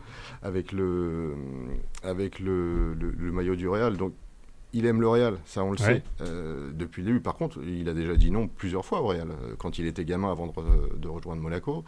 avec 0.42 0.72
le, 0.72 1.34
avec 2.02 2.38
le, 2.40 2.94
le, 2.94 3.10
le 3.25 3.31
maillot 3.32 3.56
du 3.56 3.69
Real. 3.69 3.96
Donc 3.96 4.12
il 4.75 4.85
aime 4.87 5.00
le 5.00 5.09
Real, 5.09 5.38
ça 5.47 5.62
on 5.65 5.71
le 5.71 5.79
Ouais. 5.81 5.87
sait 5.87 6.03
euh, 6.21 6.71
depuis 6.75 7.00
le 7.03 7.06
début. 7.06 7.21
Par 7.21 7.37
contre, 7.37 7.59
il 7.67 7.88
a 7.88 7.94
déjà 7.94 8.15
dit 8.17 8.31
non 8.31 8.49
plusieurs 8.49 8.85
fois 8.85 9.00
au 9.00 9.06
Real. 9.06 9.29
Euh, 9.31 9.55
Quand 9.56 9.79
il 9.79 9.87
était 9.87 10.05
gamin 10.05 10.31
avant 10.31 10.47
de, 10.49 10.53
re- 10.53 10.99
de 11.00 11.09
rejoindre 11.09 11.41
Monaco, 11.41 11.85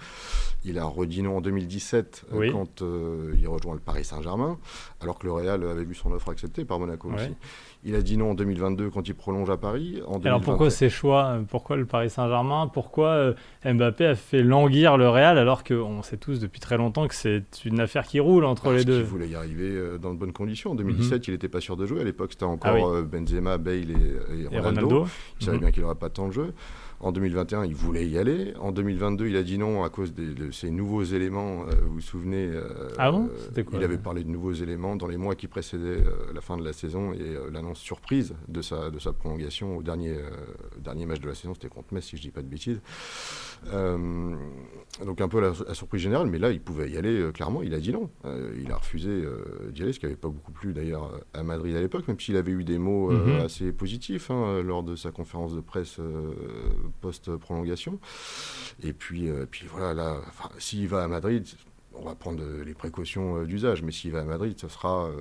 il 0.65 0.79
a 0.79 0.85
redit 0.85 1.23
non 1.23 1.37
en 1.39 1.41
2017 1.41 2.25
euh, 2.33 2.37
Oui. 2.39 2.51
quand 2.53 2.81
euh, 2.83 3.35
il 3.39 3.47
rejoint 3.49 3.75
le 3.75 3.81
Paris 3.81 4.05
Saint-Germain, 4.05 4.57
alors 5.01 5.19
que 5.19 5.27
le 5.27 5.33
Real 5.33 5.63
avait 5.65 5.85
vu 5.85 5.95
son 5.95 6.11
offre 6.13 6.31
acceptée 6.31 6.65
par 6.65 6.79
Monaco 6.79 7.09
Ouais. 7.09 7.15
aussi. 7.17 7.35
Il 7.85 7.95
a 7.95 8.03
dit 8.03 8.17
non 8.17 8.31
en 8.31 8.35
2022 8.35 8.91
quand 8.91 9.07
il 9.07 9.15
prolonge 9.15 9.49
à 9.51 9.57
Paris. 9.57 10.01
En 10.09 10.19
Alors 10.21 10.41
pourquoi 10.41 10.69
2021 10.69 10.71
ces 10.71 10.89
choix 10.91 11.39
Pourquoi 11.51 11.77
le 11.77 11.87
Paris 11.87 12.11
Saint-Germain? 12.11 12.69
Pourquoi 12.73 13.35
Mbappé 13.65 14.07
a 14.07 14.15
fait 14.17 14.43
languir 14.43 14.97
le 14.97 15.09
Real 15.09 15.39
alors 15.39 15.63
qu'on 15.63 16.03
sait 16.03 16.17
tous 16.17 16.41
depuis 16.41 16.59
très 16.59 16.77
longtemps 16.79 17.07
que 17.07 17.15
c'est 17.15 17.45
une 17.65 17.79
affaire 17.79 18.05
qui 18.07 18.19
roule 18.19 18.45
entre 18.45 18.65
Parce 18.65 18.77
les 18.79 18.85
deux? 18.85 18.97
qu'il 18.97 19.05
voulait 19.05 19.29
y 19.29 19.35
arriver 19.37 19.99
dans 20.01 20.13
de 20.15 20.19
bonnes 20.19 20.33
conditions. 20.33 20.73
En 20.73 20.75
2017, 20.75 21.29
il 21.29 21.33
n'était 21.33 21.49
pas 21.49 21.61
sûr 21.61 21.77
de 21.77 21.87
jouer. 21.87 22.01
À 22.01 22.05
l'époque, 22.05 22.31
c'était 22.33 22.45
encore 22.45 22.73
Mhm. 22.73 22.76
Ah 22.76 22.76
oui. 22.77 22.97
euh, 22.99 23.03
Benzema, 23.03 23.59
Bale 23.59 23.91
et, 23.91 23.95
et 23.95 24.43
Et 24.53 24.59
Ronaldo. 24.59 25.07
Il 25.41 25.45
savait 25.45 25.57
Mhm. 25.57 25.63
bien 25.63 25.71
qu'il 25.73 25.83
n'aurait 25.83 25.95
pas 25.95 26.11
temps 26.11 26.29
de 26.29 26.33
jeu. 26.33 26.53
En 26.99 27.13
2021, 27.13 27.67
il 27.67 27.75
voulait 27.75 28.07
y 28.09 28.17
aller. 28.17 28.55
En 28.59 28.73
2022, 28.73 29.27
il 29.29 29.37
a 29.37 29.43
dit 29.43 29.59
non 29.59 29.85
à 29.85 29.91
cause 29.91 30.15
des- 30.15 30.33
de 30.33 30.51
ces 30.51 30.71
nouveaux 30.71 31.03
éléments. 31.05 31.67
euh, 31.69 31.73
vous 31.85 31.95
vous 31.97 32.01
souvenez 32.01 32.49
euh, 32.51 32.89
Ah 32.97 33.11
bon? 33.13 33.29
C'était 33.45 33.65
quoi, 33.65 33.79
Il 33.79 33.85
avait 33.85 33.99
parlé 33.99 34.25
de 34.25 34.31
nouveaux 34.31 34.55
éléments 34.55 34.97
dans 34.97 35.07
les 35.07 35.19
mois 35.19 35.35
qui 35.35 35.47
précédaient 35.47 35.85
euh, 36.07 36.33
la 36.35 36.41
fin 36.41 36.57
de 36.57 36.65
la 36.65 36.73
saison 36.73 37.13
et 37.13 37.37
l'annonce 37.53 37.81
surprise 37.81 38.35
de 38.49 38.63
sa, 38.63 38.89
de 38.91 38.99
sa 38.99 39.13
prolongation 39.13 39.77
au 39.77 39.83
dernier, 39.83 40.17
dernier 40.83 41.05
match 41.05 41.21
de 41.21 41.29
la 41.29 41.35
saison. 41.35 41.53
C'était 41.53 41.69
contre 41.69 41.93
Metz, 41.93 42.05
si 42.05 42.17
je 42.17 42.23
dis 42.23 42.31
pas 42.31 42.41
de 42.41 42.49
bêtises. 42.49 42.81
Donc 45.05 45.21
un 45.21 45.29
peu 45.29 45.41
la, 45.41 45.53
la 45.69 45.75
surprise 45.75 46.01
générale, 46.01 46.29
mais 46.29 46.39
là, 46.39 46.51
il 46.51 46.61
pouvait 46.61 46.91
y 46.91 46.97
aller 46.97 47.31
clairement. 47.35 47.63
Il 47.63 47.75
a 47.75 47.79
dit 47.79 47.93
non. 47.93 48.09
Il 48.59 48.71
a 48.73 48.77
refusé 48.77 49.23
d'y 49.71 49.83
aller, 49.83 49.93
ce 49.93 49.99
qui 50.01 50.07
n'avait 50.07 50.17
pas 50.17 50.29
beaucoup 50.29 50.53
plu 50.53 50.73
d'ailleurs 50.73 51.21
à 51.35 51.43
Madrid 51.43 51.77
à 51.77 51.81
l'époque, 51.81 52.09
même 52.09 52.19
s'il 52.19 52.37
avait 52.37 52.53
eu 52.53 52.65
des 52.67 52.79
mots 52.79 53.11
euh, 53.11 53.39
Mhm. 53.39 53.45
assez 53.47 53.73
positifs 53.73 54.31
hein, 54.31 54.61
lors 54.63 54.83
de 54.83 54.95
sa 54.97 55.11
conférence 55.11 55.55
de 55.55 55.61
presse 55.61 55.99
euh, 55.99 56.35
post-prolongation. 57.01 57.99
Et 58.83 58.93
puis, 58.93 59.31
euh, 59.31 59.47
puis 59.51 59.67
voilà, 59.71 59.95
là, 59.95 60.21
s'il 60.59 60.87
va 60.89 61.05
à 61.05 61.09
Madrid, 61.09 61.47
on 62.01 62.05
va 62.09 62.15
prendre 62.15 62.43
euh, 62.43 62.63
les 62.65 62.75
précautions 62.75 63.37
euh, 63.39 63.45
d'usage, 63.47 63.83
mais 63.83 63.93
s'il 63.93 64.13
va 64.13 64.21
à 64.21 64.25
Madrid, 64.25 64.55
ce 64.61 64.69
sera 64.69 65.07
euh, 65.07 65.13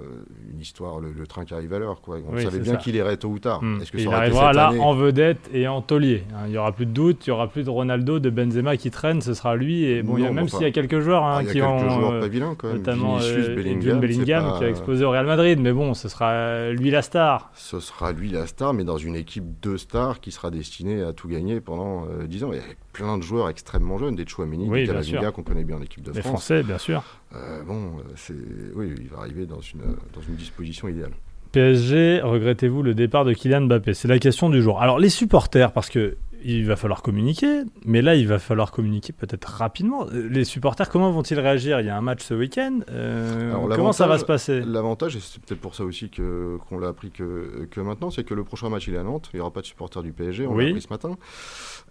une 0.51 0.59
histoire, 0.59 0.99
le, 0.99 1.11
le 1.11 1.27
train 1.27 1.45
qui 1.45 1.53
arrive 1.53 1.73
à 1.73 1.79
l'heure. 1.79 2.01
quoi. 2.01 2.17
On 2.27 2.35
Oui, 2.35 2.43
savait 2.43 2.59
bien 2.59 2.75
qu'il 2.75 2.95
irait 2.95 3.17
tôt 3.17 3.29
ou 3.29 3.39
tard. 3.39 3.61
Hmm. 3.63 3.81
Est-ce 3.81 3.91
que 3.91 3.97
il 3.97 4.07
arrivera 4.07 4.53
là 4.53 4.67
année 4.69 4.79
en 4.79 4.93
vedette 4.93 5.49
et 5.53 5.67
en 5.67 5.81
taulier. 5.81 6.23
hein. 6.33 6.43
Il 6.45 6.51
n'y 6.51 6.57
aura 6.57 6.71
plus 6.71 6.85
de 6.85 6.91
doute, 6.91 7.25
il 7.25 7.29
n'y 7.29 7.33
aura 7.33 7.47
plus 7.47 7.63
de 7.63 7.69
Ronaldo, 7.69 8.19
de 8.19 8.29
Benzema 8.29 8.77
qui 8.77 8.91
traîne, 8.91 9.21
ce 9.21 9.33
sera 9.33 9.55
lui. 9.55 9.85
Et 9.85 10.03
bon, 10.03 10.17
il 10.17 10.23
y 10.23 10.27
a 10.27 10.31
même 10.31 10.47
s'il 10.49 10.61
y 10.61 10.65
a 10.65 10.71
quelques 10.71 10.99
joueurs 10.99 11.23
hein, 11.23 11.35
Ah, 11.37 11.41
il 11.41 11.45
y 11.47 11.49
a 11.49 11.53
qui 11.53 11.59
quelques 11.59 11.69
ont. 11.69 11.89
joueurs 11.89 12.11
euh, 12.13 12.19
pas 12.21 12.29
quand 12.57 12.67
même. 12.67 12.77
notamment 12.77 13.17
Vinicius, 13.17 13.47
euh, 13.49 13.55
Bellingham, 13.99 14.51
pas- 14.51 14.57
qui 14.59 14.63
a 14.65 14.69
explosé 14.69 15.05
au 15.05 15.11
Real 15.11 15.25
Madrid. 15.25 15.59
Mais 15.59 15.71
bon, 15.73 15.93
ce 15.93 16.09
sera 16.09 16.69
lui 16.71 16.91
la 16.91 17.01
star. 17.01 17.51
Ce 17.55 17.79
sera 17.79 18.11
lui 18.11 18.29
la 18.29 18.47
star, 18.47 18.73
mais 18.73 18.83
dans 18.83 18.97
une 18.97 19.15
équipe 19.15 19.45
de 19.61 19.77
stars 19.77 20.19
qui 20.19 20.31
sera 20.31 20.51
destinée 20.51 21.01
à 21.01 21.13
tout 21.13 21.27
gagner 21.27 21.61
pendant 21.61 22.05
euh, 22.05 22.27
10 22.27 22.43
ans. 22.43 22.49
Il 22.51 22.57
y 22.57 22.59
a 22.59 22.63
plein 22.93 23.17
de 23.17 23.23
joueurs 23.23 23.49
extrêmement 23.49 23.97
jeunes, 23.97 24.15
des 24.15 24.25
Chouameni, 24.25 24.67
Oui, 24.69 24.81
des 24.81 24.87
Camavinga 24.87 25.31
qu'on 25.31 25.43
connaît 25.43 25.63
bien 25.65 25.77
en 25.77 25.81
équipe 25.81 26.01
de 26.03 26.11
Les 26.11 26.21
France. 26.21 26.31
Français, 26.45 26.63
bien 26.65 26.77
sûr. 26.77 27.03
Euh, 27.35 27.63
bon, 27.63 27.97
c'est 28.15 28.33
oui, 28.75 28.93
il 28.99 29.07
va 29.07 29.19
arriver 29.19 29.45
dans 29.45 29.61
une, 29.61 29.81
dans 30.13 30.21
une 30.27 30.35
disposition 30.35 30.87
idéale. 30.87 31.11
PSG, 31.51 32.19
regrettez-vous 32.21 32.83
le 32.83 32.93
départ 32.93 33.23
de 33.23 33.31
Kylian 33.31 33.61
Mbappé? 33.61 33.93
C'est 33.93 34.09
la 34.09 34.19
question 34.19 34.49
du 34.49 34.61
jour. 34.61 34.81
Alors 34.81 34.99
les 34.99 35.09
supporters, 35.09 35.71
parce 35.71 35.89
que 35.89 36.17
il 36.47 36.65
va 36.65 36.75
falloir 36.75 37.01
communiquer, 37.01 37.61
mais 37.85 38.01
là 38.01 38.15
il 38.15 38.27
va 38.27 38.37
falloir 38.39 38.71
communiquer 38.71 39.13
peut-être 39.13 39.45
rapidement. 39.45 40.05
Euh, 40.13 40.27
Les 40.29 40.43
supporters, 40.45 40.89
comment 40.89 41.09
vont-ils 41.11 41.39
réagir? 41.39 41.79
Il 41.79 41.87
y 41.87 41.89
a 41.89 41.97
un 41.97 42.01
match 42.01 42.21
ce 42.23 42.33
week-end. 42.33 42.79
Euh, 42.91 43.53
comment 43.75 43.91
ça 43.93 44.05
va 44.07 44.17
se 44.19 44.25
passer? 44.25 44.61
L'avantage, 44.61 45.15
et 45.15 45.19
c'est 45.19 45.41
peut-être 45.41 45.59
pour 45.61 45.75
ça 45.75 45.83
aussi 45.83 46.09
que, 46.09 46.57
qu'on 46.69 46.77
l'a 46.79 46.89
appris 46.89 47.09
que, 47.11 47.67
que 47.71 47.81
maintenant, 47.81 48.11
c'est 48.11 48.23
que 48.23 48.33
le 48.33 48.43
prochain 48.43 48.69
match 48.69 48.87
il 48.87 48.93
est 48.93 48.97
à 48.97 49.03
Nantes. 49.03 49.29
Il 49.33 49.37
n'y 49.37 49.41
aura 49.41 49.51
pas 49.51 49.61
de 49.61 49.65
supporters 49.65 50.03
du 50.03 50.11
PSG, 50.13 50.45
on 50.47 50.53
Oui. 50.55 50.65
l'a 50.65 50.69
appris 50.71 50.81
ce 50.81 50.89
matin. 50.89 51.17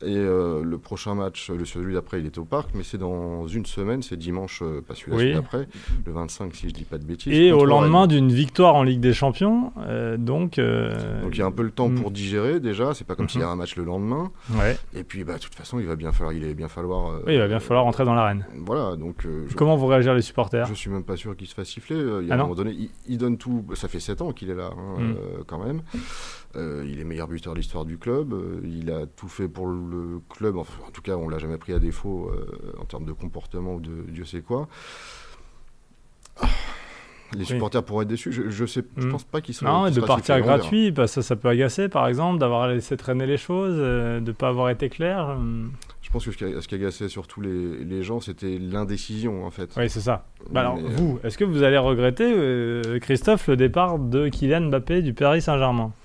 Et 0.02 0.16
euh, 0.16 0.62
le 0.62 0.78
prochain 0.78 1.14
match, 1.14 1.50
le 1.50 1.64
celui 1.64 1.94
d'après, 1.94 2.20
il 2.20 2.26
est 2.26 2.38
au 2.38 2.44
parc, 2.44 2.70
mais 2.74 2.82
c'est 2.84 2.98
dans 2.98 3.46
une 3.48 3.66
semaine, 3.66 4.02
c'est 4.02 4.16
dimanche, 4.16 4.62
pas 4.86 4.94
celui-là, 4.94 5.16
Oui. 5.16 5.22
celui 5.24 5.34
d'après, 5.34 5.68
le 6.06 6.12
25 6.12 6.54
si 6.54 6.68
je 6.68 6.74
dis 6.74 6.84
pas 6.84 6.98
de 6.98 7.04
bêtises. 7.04 7.32
Et 7.32 7.52
au 7.52 7.64
lendemain 7.64 8.06
d'une 8.06 8.30
victoire 8.30 8.74
en 8.74 8.82
Ligue 8.82 9.00
des 9.00 9.12
Champions, 9.14 9.72
euh, 9.86 10.16
donc. 10.16 10.60
Donc 10.60 11.32
il 11.32 11.38
y 11.38 11.42
a 11.42 11.46
un 11.46 11.50
peu 11.50 11.62
le 11.62 11.70
temps 11.70 11.88
Mm. 11.88 12.00
pour 12.00 12.10
digérer 12.10 12.60
déjà, 12.60 12.94
c'est 12.94 13.04
pas 13.06 13.14
comme 13.14 13.24
Mhm. 13.24 13.28
s'il 13.30 13.40
y 13.40 13.44
a 13.44 13.48
un 13.48 13.56
match 13.56 13.76
le 13.76 13.84
lendemain. 13.84 14.30
Ouais. 14.52 14.76
Et 14.94 15.04
puis, 15.04 15.24
bah, 15.24 15.34
de 15.34 15.38
toute 15.38 15.54
façon, 15.54 15.78
il 15.80 15.86
va 15.86 15.96
bien 15.96 16.12
falloir, 16.12 16.32
il 16.34 16.44
est 16.44 16.54
bien 16.54 16.68
falloir. 16.68 17.10
euh, 17.12 17.22
Oui, 17.26 17.34
il 17.34 17.38
va 17.38 17.48
bien 17.48 17.60
falloir 17.60 17.84
rentrer 17.84 18.04
dans 18.04 18.14
l'arène. 18.14 18.46
Voilà, 18.56 18.94
donc. 18.96 19.24
euh, 19.24 19.46
je- 19.48 19.54
Comment 19.56 19.76
vont 19.76 19.86
réagir 19.86 20.12
les 20.14 20.20
supporters? 20.22 20.66
Je 20.66 20.74
suis 20.74 20.90
même 20.90 21.02
pas 21.04 21.16
sûr 21.16 21.34
qu'il 21.36 21.46
se 21.46 21.54
fasse 21.54 21.68
siffler. 21.68 21.96
Euh, 21.96 22.20
Il 22.22 22.28
y 22.28 22.30
a 22.30 22.34
Ah 22.34 22.38
un 22.38 22.42
moment 22.42 22.54
donné, 22.54 22.72
il, 22.72 22.90
il 23.08 23.16
donne 23.18 23.38
tout. 23.38 23.64
Ça 23.74 23.88
fait 23.88 24.00
7 24.00 24.20
ans 24.20 24.32
qu'il 24.32 24.50
est 24.50 24.54
là, 24.54 24.70
hein, 24.76 25.00
Mm. 25.00 25.12
euh, 25.12 25.42
quand 25.46 25.64
même. 25.64 25.82
Il 26.56 27.00
est 27.00 27.04
meilleur 27.04 27.26
buteur 27.26 27.52
de 27.54 27.58
l'histoire 27.58 27.84
du 27.84 27.98
club. 27.98 28.32
Il 28.64 28.90
a 28.92 29.06
tout 29.06 29.28
fait 29.28 29.48
pour 29.48 29.66
le 29.66 30.20
club. 30.28 30.56
Enfin, 30.56 30.74
en 30.86 30.90
tout 30.92 31.02
cas, 31.02 31.16
on 31.16 31.28
l'a 31.28 31.38
jamais 31.38 31.58
pris 31.58 31.72
à 31.72 31.80
défaut 31.80 32.30
en 32.78 32.84
termes 32.84 33.04
de 33.06 33.12
comportement 33.12 33.74
ou 33.74 33.80
de 33.80 34.02
Dieu 34.08 34.24
sait 34.24 34.40
quoi. 34.42 34.68
Les 37.36 37.44
supporters 37.44 37.82
pourraient 37.82 38.02
être 38.04 38.08
déçus. 38.10 38.32
Je, 38.32 38.48
je 38.48 38.66
sais, 38.66 38.82
je 38.96 39.06
Mm. 39.06 39.10
pense 39.10 39.24
pas 39.24 39.40
qu'ils 39.40 39.54
soient. 39.54 39.68
Non, 39.68 39.86
et 39.86 39.90
de 39.90 40.00
partir 40.00 40.40
gratuit, 40.40 40.90
bah, 40.90 41.06
ça, 41.06 41.22
ça 41.22 41.36
peut 41.36 41.48
agacer, 41.48 41.88
par 41.88 42.06
exemple, 42.08 42.38
d'avoir 42.38 42.68
laissé 42.68 42.96
traîner 42.96 43.26
les 43.26 43.36
choses, 43.36 43.74
euh, 43.76 44.20
de 44.20 44.26
ne 44.28 44.32
pas 44.32 44.48
avoir 44.48 44.70
été 44.70 44.88
clair. 44.88 45.34
hum. 45.36 45.72
Je 46.02 46.10
pense 46.10 46.26
que 46.26 46.32
ce 46.32 46.36
qui, 46.36 46.44
ce 46.62 46.68
qui 46.68 46.74
agaçait 46.76 47.08
surtout 47.08 47.40
les, 47.40 47.82
les 47.84 48.02
gens, 48.02 48.20
c'était 48.20 48.58
l'indécision, 48.60 49.44
en 49.46 49.50
fait. 49.50 49.70
Oui, 49.76 49.88
c'est 49.90 50.00
ça. 50.00 50.26
Bah 50.50 50.60
alors, 50.60 50.76
euh, 50.76 50.82
vous, 50.96 51.18
est-ce 51.24 51.36
que 51.38 51.44
vous 51.44 51.62
allez 51.64 51.78
regretter, 51.78 52.30
euh, 52.36 52.98
Christophe, 53.00 53.48
le 53.48 53.56
départ 53.56 53.98
de 53.98 54.28
Kylian 54.28 54.68
Mbappé 54.68 55.02
du 55.02 55.14
Paris 55.14 55.40
Saint-Germain? 55.42 55.90
Euh, 55.92 56.03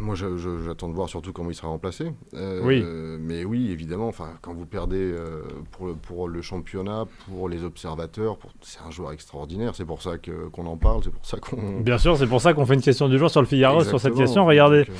Moi, 0.00 0.14
je- 0.14 0.36
je- 0.36 0.62
j'attends 0.64 0.88
de 0.88 0.94
voir 0.94 1.08
surtout 1.08 1.32
comment 1.32 1.50
il 1.50 1.54
sera 1.54 1.68
remplacé. 1.68 2.12
Euh, 2.34 2.60
Oui. 2.62 2.80
euh, 2.84 3.16
mais 3.20 3.44
oui, 3.44 3.70
évidemment, 3.70 4.12
quand 4.40 4.54
vous 4.54 4.66
perdez 4.66 4.96
euh, 5.00 5.42
pour, 5.72 5.88
le, 5.88 5.94
pour 5.94 6.28
le 6.28 6.42
championnat, 6.42 7.04
pour 7.28 7.48
les 7.48 7.64
observateurs, 7.64 8.36
pour- 8.38 8.52
c'est 8.60 8.78
un 8.86 8.90
joueur 8.90 9.12
extraordinaire. 9.12 9.74
C'est 9.74 9.84
pour 9.84 10.00
ça 10.00 10.16
que- 10.18 10.48
qu'on 10.48 10.66
en 10.66 10.76
parle, 10.76 11.02
c'est 11.02 11.12
pour 11.12 11.26
ça 11.26 11.38
qu'on. 11.38 11.80
Bien 11.80 11.98
sûr, 11.98 12.16
c'est 12.16 12.26
pour 12.28 12.40
ça 12.40 12.54
qu'on 12.54 12.64
fait 12.66 12.74
une 12.74 12.82
question 12.82 13.08
du 13.08 13.18
jour 13.18 13.30
sur 13.30 13.40
le 13.40 13.46
Figaro 13.46 13.82
sur 13.82 14.00
cette 14.00 14.14
question. 14.14 14.46
Regardez, 14.46 14.84
Donc, 14.84 14.90
euh, 14.90 14.92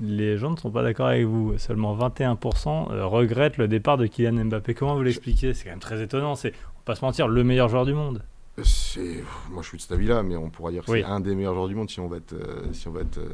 les 0.00 0.36
gens 0.36 0.50
ne 0.50 0.56
sont 0.56 0.70
pas 0.70 0.82
d'accord 0.82 1.06
avec 1.06 1.24
vous. 1.24 1.56
Seulement 1.58 1.94
21% 1.94 2.88
euh, 2.90 3.06
regrettent 3.06 3.58
le 3.58 3.68
départ 3.68 3.96
de 3.96 4.06
Kylian 4.06 4.44
Mbappé. 4.46 4.74
Comment 4.74 4.96
vous 4.96 5.02
l'expliquez? 5.02 5.54
C'est 5.54 5.64
quand 5.64 5.70
même 5.70 5.78
très 5.78 6.02
étonnant. 6.02 6.34
C'est, 6.34 6.50
on 6.50 6.78
va 6.80 6.82
pas 6.84 6.94
se 6.96 7.04
mentir, 7.04 7.28
le 7.28 7.44
meilleur 7.44 7.68
joueur 7.68 7.86
du 7.86 7.94
monde. 7.94 8.22
C'est, 8.62 9.22
moi, 9.50 9.62
je 9.62 9.68
suis 9.68 9.76
de 9.76 9.82
cet 9.82 9.92
avis-là, 9.92 10.22
mais 10.22 10.36
on 10.36 10.48
pourra 10.50 10.70
dire 10.70 10.84
que 10.84 10.90
Oui. 10.90 11.00
c'est 11.00 11.06
un 11.06 11.20
des 11.20 11.34
meilleurs 11.34 11.54
joueurs 11.54 11.68
du 11.68 11.74
monde 11.74 11.90
si 11.90 12.00
on 12.00 12.08
va 12.08 12.16
être, 12.16 12.32
euh, 12.32 12.62
si 12.72 12.88
on 12.88 12.92
va 12.92 13.00
être 13.02 13.18
euh, 13.18 13.28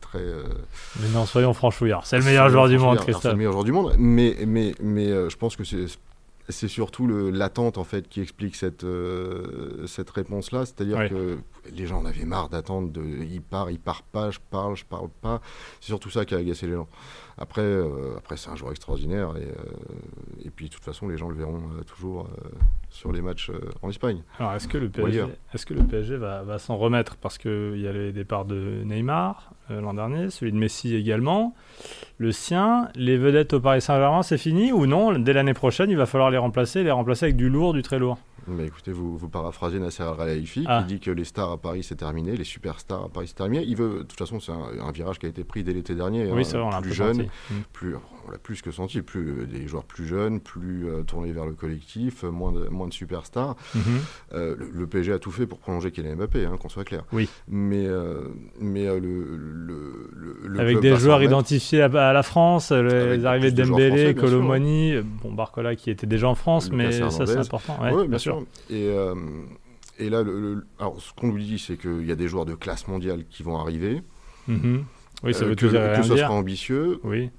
très. 0.00 0.18
euh, 0.20 0.44
Mais 1.00 1.08
non, 1.08 1.26
soyons 1.26 1.52
franchouillards. 1.54 2.06
C'est 2.06 2.18
le 2.18 2.24
meilleur 2.24 2.48
joueur 2.50 2.68
du 2.68 2.78
monde, 2.78 2.98
C'est 3.00 3.06
le 3.06 3.12
Christophe. 3.12 3.36
meilleur 3.36 3.52
joueur 3.52 3.64
du 3.64 3.72
monde, 3.72 3.94
mais, 3.98 4.36
mais, 4.46 4.74
mais 4.80 5.08
je 5.28 5.36
pense 5.36 5.56
que 5.56 5.64
c'est. 5.64 5.86
C'est 6.50 6.68
surtout 6.68 7.06
le- 7.06 7.30
l'attente 7.30 7.78
en 7.78 7.84
fait 7.84 8.06
qui 8.06 8.20
explique 8.20 8.54
cette, 8.54 8.84
cette 9.86 10.10
réponse-là, 10.10 10.66
c'est-à-dire 10.66 11.08
que 11.08 11.38
les 11.72 11.86
gens 11.86 12.00
en 12.00 12.04
avaient 12.04 12.26
marre 12.26 12.50
d'attendre, 12.50 12.90
de, 12.90 13.00
il 13.02 13.40
part, 13.40 13.70
il 13.70 13.78
part 13.78 14.02
pas, 14.02 14.30
je 14.30 14.38
parle, 14.50 14.76
je 14.76 14.84
parle 14.84 15.08
pas. 15.22 15.40
C'est 15.80 15.86
surtout 15.86 16.10
ça 16.10 16.26
qui 16.26 16.34
a 16.34 16.38
agacé 16.38 16.66
les 16.66 16.74
gens. 16.74 16.86
Après, 17.36 17.62
euh, 17.62 18.16
après 18.16 18.36
c'est 18.36 18.50
un 18.50 18.56
joueur 18.56 18.70
extraordinaire 18.70 19.34
et, 19.36 19.42
euh, 19.42 20.44
et 20.44 20.50
puis 20.50 20.68
de 20.68 20.74
toute 20.74 20.84
façon 20.84 21.08
les 21.08 21.16
gens 21.16 21.28
le 21.28 21.34
verront 21.34 21.62
euh, 21.78 21.82
toujours 21.82 22.28
sur 22.90 23.10
les 23.12 23.20
matchs 23.22 23.50
en 23.82 23.88
Espagne. 23.90 24.22
Alors, 24.38 24.52
est-ce 24.54 24.68
que 24.68 24.78
le 24.78 24.88
PSG, 24.88 25.10
ailleurs. 25.20 25.30
est-ce 25.52 25.66
que 25.66 25.74
le 25.74 25.82
PSG 25.82 26.16
va, 26.16 26.42
va 26.42 26.58
s'en 26.58 26.76
remettre? 26.76 27.16
Parce 27.16 27.38
qu'il 27.38 27.78
y 27.80 27.88
a 27.88 27.92
les 27.92 28.12
départs 28.12 28.44
de 28.44 28.82
Neymar 28.84 29.52
l'an 29.70 29.94
dernier, 29.94 30.28
celui 30.30 30.52
de 30.52 30.58
Messi 30.58 30.94
également, 30.94 31.54
le 32.18 32.30
sien, 32.32 32.88
les 32.94 33.16
vedettes 33.16 33.54
au 33.54 33.60
Paris 33.60 33.80
Saint-Germain, 33.80 34.22
c'est 34.22 34.36
fini 34.38 34.72
ou 34.72 34.86
non? 34.86 35.18
Dès 35.18 35.32
l'année 35.32 35.54
prochaine, 35.54 35.90
il 35.90 35.96
va 35.96 36.04
falloir 36.06 36.30
les 36.30 36.36
remplacer, 36.38 36.82
les 36.84 36.90
remplacer 36.90 37.24
avec 37.26 37.36
du 37.36 37.48
lourd, 37.48 37.72
du 37.72 37.80
très 37.82 37.98
lourd. 37.98 38.18
Mais 38.46 38.66
écoutez, 38.66 38.92
vous, 38.92 39.16
vous 39.16 39.28
paraphrasez 39.30 39.78
Nasser 39.80 40.02
Al-Khelaifi 40.02 40.64
Ah. 40.68 40.82
qui 40.86 40.94
dit 40.96 41.00
que 41.00 41.10
les 41.10 41.24
stars 41.24 41.50
à 41.52 41.56
Paris 41.56 41.82
c'est 41.82 41.94
terminé, 41.96 42.36
les 42.36 42.44
superstars 42.44 43.04
à 43.04 43.08
Paris 43.08 43.28
c'est 43.28 43.36
terminé. 43.36 43.64
Il 43.66 43.74
veut, 43.74 44.00
de 44.00 44.02
toute 44.02 44.18
façon, 44.18 44.38
c'est 44.38 44.52
un, 44.52 44.86
un 44.86 44.92
virage 44.92 45.18
qui 45.18 45.24
a 45.24 45.30
été 45.30 45.44
pris 45.44 45.64
dès 45.64 45.72
l'été 45.72 45.94
dernier. 45.94 46.26
oui, 46.30 46.40
hein, 46.40 46.44
c'est 46.44 46.58
vrai, 46.58 46.68
on 46.76 46.82
plus 46.82 46.92
jeune, 46.92 47.23
senti. 47.24 47.54
Mm. 47.54 47.56
plus, 47.72 47.94
on 48.26 48.30
l'a 48.30 48.38
plus 48.38 48.62
que 48.62 48.70
senti, 48.70 49.02
plus 49.02 49.28
euh, 49.28 49.46
des 49.46 49.66
joueurs 49.68 49.84
plus 49.84 50.06
jeunes, 50.06 50.40
plus 50.40 50.88
euh, 50.88 51.02
tournés 51.02 51.32
vers 51.32 51.46
le 51.46 51.52
collectif, 51.52 52.24
euh, 52.24 52.30
moins 52.30 52.52
de, 52.52 52.68
moins 52.68 52.88
de 52.88 52.92
superstars. 52.92 53.56
Mhm. 53.74 53.82
Euh, 54.32 54.56
le, 54.58 54.70
le 54.72 54.86
PSG 54.86 55.12
a 55.12 55.18
tout 55.18 55.30
fait 55.30 55.46
pour 55.46 55.58
prolonger 55.58 55.90
Kylian 55.90 56.16
Mbappé, 56.16 56.44
hein, 56.46 56.56
qu'on 56.60 56.68
soit 56.68 56.84
clair. 56.84 57.04
Oui. 57.12 57.28
Mais, 57.48 57.86
euh, 57.86 58.28
mais 58.60 58.86
le, 58.86 58.98
le, 59.00 60.10
le- 60.14 60.48
le 60.48 60.60
Avec 60.60 60.80
des 60.80 60.96
joueurs 60.96 61.22
identifiés 61.22 61.82
à, 61.82 61.86
à 62.08 62.12
la 62.12 62.22
France, 62.22 62.72
les 62.72 63.24
arrivées 63.26 63.50
de 63.52 63.62
Dembélé. 63.62 64.14
Colomani, 64.14 64.94
bon, 65.22 65.32
Barcola 65.32 65.76
qui 65.76 65.90
était 65.90 66.06
déjà 66.06 66.28
en 66.28 66.34
France, 66.34 66.70
mais 66.70 66.92
ça 67.10 67.26
c'est 67.26 67.36
important. 67.38 67.78
Ouais, 67.82 67.92
Ouais, 67.92 68.08
bien, 68.08 68.18
sûr. 68.18 68.42
Et, 68.70 68.88
et 69.98 70.10
là, 70.10 70.24
alors, 70.78 71.00
ce 71.00 71.12
qu'on 71.12 71.28
nous 71.28 71.38
dit, 71.38 71.58
c'est 71.58 71.76
qu'il 71.76 72.04
y 72.06 72.10
a 72.12 72.16
des 72.16 72.26
joueurs 72.28 72.46
de 72.46 72.54
classe 72.54 72.88
mondiale 72.88 73.24
qui 73.30 73.42
vont 73.42 73.58
arriver. 73.58 74.02
Mhm. 74.48 74.84
Oui, 75.24 75.34
ça 75.34 75.44
Euh, 75.44 75.48
veut 75.48 75.54
que, 75.54 75.66
et 75.66 75.70
que 75.70 75.76
rien 75.76 76.02
ce 76.02 76.12
dire. 76.14 76.24
sera 76.26 76.34
ambitieux. 76.34 77.00
Oui, 77.04 77.30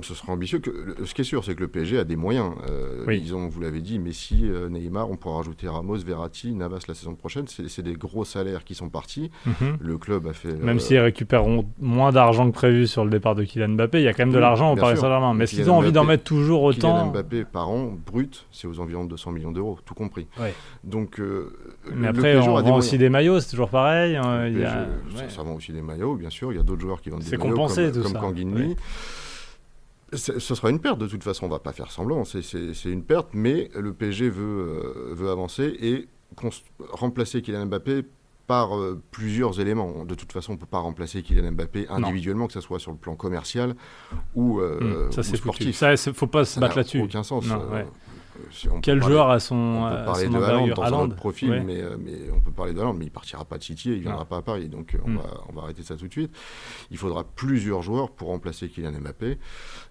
Ce 0.00 0.14
sera 0.14 0.32
ambitieux. 0.32 0.58
Que, 0.58 1.04
ce 1.04 1.12
qui 1.12 1.20
est 1.20 1.24
sûr, 1.24 1.44
c'est 1.44 1.54
que 1.54 1.60
le 1.60 1.68
PSG 1.68 1.98
a 1.98 2.04
des 2.04 2.16
moyens. 2.16 2.52
Euh, 2.70 3.04
Oui. 3.06 3.22
Ils 3.22 3.34
ont, 3.34 3.46
vous 3.46 3.60
l'avez 3.60 3.82
dit, 3.82 3.98
Messi, 3.98 4.40
euh, 4.44 4.70
Neymar, 4.70 5.10
on 5.10 5.16
pourra 5.16 5.36
rajouter 5.36 5.68
Ramos, 5.68 5.98
Verratti, 5.98 6.54
Navas 6.54 6.84
la 6.88 6.94
saison 6.94 7.14
prochaine. 7.14 7.46
C'est 7.46 7.68
c'est 7.68 7.82
des 7.82 7.92
gros 7.92 8.24
salaires 8.24 8.64
qui 8.64 8.74
sont 8.74 8.88
partis. 8.88 9.30
Mhm. 9.44 9.76
Le 9.80 9.98
club 9.98 10.26
a 10.26 10.32
fait. 10.32 10.54
Même 10.54 10.76
euh, 10.76 10.80
s'ils 10.80 10.98
récupéreront 10.98 11.66
moins 11.78 12.10
d'argent 12.10 12.46
que 12.50 12.54
prévu 12.54 12.86
sur 12.86 13.04
le 13.04 13.10
départ 13.10 13.34
de 13.34 13.44
Kylian 13.44 13.68
Mbappé, 13.68 14.00
il 14.00 14.04
y 14.04 14.08
a 14.08 14.14
quand 14.14 14.22
même 14.22 14.30
de 14.30 14.36
Oui, 14.36 14.40
l'argent 14.40 14.72
au 14.72 14.76
Paris. 14.76 14.96
Saint-Germain. 14.96 15.34
Mais 15.34 15.44
Kylian 15.46 15.74
ont 15.74 15.78
envie 15.78 15.92
d'en 15.92 16.04
mettre 16.04 16.24
toujours 16.24 16.70
Kylian 16.72 16.88
autant 16.96 17.10
Mbappé 17.12 17.44
par 17.44 17.68
an, 17.68 17.92
brut, 18.06 18.46
c'est 18.50 18.66
aux 18.66 18.80
environs 18.80 19.04
de 19.04 19.10
200 19.10 19.30
millions 19.32 19.52
d'euros, 19.52 19.78
tout 19.84 19.94
compris. 19.94 20.26
Ouais. 20.40 20.54
Donc, 20.84 21.20
euh, 21.20 21.52
Mais 21.94 22.02
le 22.04 22.08
après, 22.08 22.22
PSG 22.32 22.48
on 22.48 22.52
vend 22.54 22.62
des 22.62 22.70
aussi 22.70 22.96
des 22.96 23.10
maillots, 23.10 23.40
c'est 23.40 23.50
toujours 23.50 23.68
pareil. 23.68 24.16
hein, 24.16 24.44
Le 24.44 24.48
il 24.52 24.58
y 24.58 24.64
a- 24.64 24.70
PSG, 24.70 24.86
ça- 25.18 25.22
ouais. 25.24 25.30
ça, 25.30 25.42
vend 25.42 25.54
aussi 25.54 25.72
des 25.72 25.82
maillots, 25.82 26.14
bien 26.16 26.30
sûr. 26.30 26.50
Il 26.50 26.56
y 26.56 26.60
a 26.60 26.62
d'autres 26.62 26.80
joueurs 26.80 27.02
qui 27.02 27.10
vendent 27.10 27.22
C'est 27.22 27.32
des 27.32 27.36
maillots 27.36 27.50
compensé, 27.54 27.82
comme, 27.84 27.92
tout 27.92 28.02
comme 28.04 28.12
ça. 28.12 28.18
Kanginli. 28.20 28.68
Ouais. 28.70 28.76
Ce 30.14 30.38
sera 30.40 30.70
une 30.70 30.78
perte 30.80 30.98
de 30.98 31.06
toute 31.06 31.22
façon, 31.24 31.46
on 31.46 31.48
va 31.48 31.58
pas 31.58 31.72
faire 31.72 31.90
semblant, 31.90 32.24
c'est- 32.24 32.40
une 32.84 33.02
perte, 33.04 33.28
mais 33.32 33.70
le 33.74 33.92
PSG 33.92 34.28
veut, 34.28 34.42
euh, 34.44 35.14
veut 35.14 35.30
avancer 35.30 35.74
et 35.80 36.08
remplacer 36.90 37.42
Kylian 37.42 37.66
Mbappé 37.66 38.02
par 38.46 38.76
euh, 38.76 39.00
plusieurs 39.10 39.60
éléments. 39.60 40.04
De 40.04 40.14
toute 40.14 40.32
façon, 40.32 40.52
on 40.52 40.54
ne 40.56 40.60
peut 40.60 40.66
pas 40.66 40.78
remplacer 40.80 41.22
Kylian 41.22 41.52
Mbappé 41.52 41.86
individuellement, 41.88 42.46
que 42.46 42.52
ce 42.52 42.60
soit 42.60 42.78
sur 42.78 42.90
le 42.90 42.96
plan 42.98 43.14
commercial 43.14 43.74
ou, 44.34 44.60
euh, 44.60 44.78
Hum, 45.06 45.12
ça 45.12 45.20
ou 45.20 45.22
c'est 45.24 45.30
foutu. 45.38 45.72
sportif. 45.72 45.76
Ça, 45.76 45.96
faut 46.12 46.26
pas 46.26 46.44
se 46.44 46.54
Ça 46.54 46.60
battre 46.60 46.74
n'a 46.76 46.80
là-dessus. 46.82 47.00
aucun 47.02 47.22
sens. 47.22 47.46
Non, 47.46 47.60
euh, 47.62 47.74
ouais. 47.74 47.86
Si 48.52 48.68
on 48.68 48.74
peut 48.74 48.80
Quel 48.82 49.00
parler- 49.00 49.14
joueur 49.14 49.30
a 49.30 49.40
son, 49.40 49.54
on 49.56 49.90
peut 49.90 50.04
parler 50.04 50.24
son 50.26 50.30
de 50.32 50.36
Haaland 50.82 51.08
dans 51.08 51.14
profil, 51.14 51.50
ouais. 51.50 51.60
mais, 51.60 51.80
euh, 51.82 51.96
mais 51.98 52.12
on 52.34 52.40
peut 52.40 52.50
parler 52.52 52.72
mais 52.94 53.06
il 53.06 53.10
partira 53.10 53.44
pas 53.44 53.58
de 53.58 53.62
City, 53.64 53.90
il 53.92 54.00
viendra 54.00 54.20
Non. 54.20 54.26
pas 54.26 54.36
à 54.38 54.42
Paris, 54.42 54.68
donc 54.68 54.94
euh, 54.94 54.98
on, 55.04 55.10
Mm. 55.10 55.16
va, 55.16 55.22
on 55.48 55.52
va 55.54 55.62
arrêter 55.62 55.82
ça 55.82 55.96
tout 55.96 56.06
de 56.06 56.12
suite. 56.12 56.34
Il 56.90 56.96
faudra 56.98 57.24
plusieurs 57.24 57.82
joueurs 57.82 58.10
pour 58.10 58.28
remplacer 58.28 58.68
Kylian 58.68 58.92
Mbappé, 59.00 59.38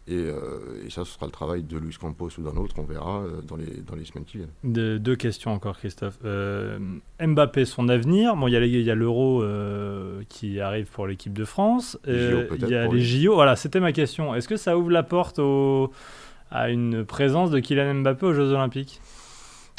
et, 0.07 0.13
euh, 0.13 0.83
et 0.85 0.89
ça, 0.89 1.05
ce 1.05 1.13
sera 1.13 1.25
le 1.25 1.31
travail 1.31 1.63
de 1.63 1.77
Luis 1.77 1.95
Campos 1.99 2.29
ou 2.37 2.41
d'un 2.43 2.57
autre, 2.57 2.75
on 2.77 2.83
verra 2.83 3.23
dans, 3.47 3.55
les, 3.55 3.81
dans 3.87 3.95
les 3.95 4.05
semaines 4.05 4.25
qui 4.25 4.37
viennent. 4.37 4.49
De- 4.63 4.97
deux 4.97 5.15
questions 5.15 5.51
encore, 5.51 5.77
Christophe. 5.77 6.17
Euh, 6.25 6.79
Mbappé, 7.19 7.65
son 7.65 7.87
avenir. 7.89 8.35
Bon, 8.35 8.47
il 8.47 8.53
y 8.53 8.89
a 8.91 8.95
l'Euro 8.95 9.43
euh, 9.43 10.21
qui 10.29 10.59
arrive 10.59 10.87
pour 10.87 11.07
l'équipe 11.07 11.33
de 11.33 11.45
France. 11.45 11.97
Il 12.07 12.47
y 12.67 12.73
a 12.75 12.87
les. 12.87 13.01
JO. 13.01 13.33
Voilà, 13.35 13.55
c'était 13.55 13.79
ma 13.79 13.91
question. 13.91 14.33
Est-ce 14.35 14.47
que 14.47 14.57
ça 14.57 14.77
ouvre 14.77 14.91
la 14.91 15.03
porte 15.03 15.39
au- 15.39 15.91
à 16.51 16.69
une 16.69 17.05
présence 17.05 17.49
de 17.49 17.59
Kylian 17.59 17.95
Mbappé 17.95 18.25
aux 18.25 18.33
Jeux 18.33 18.51
Olympiques 18.51 19.01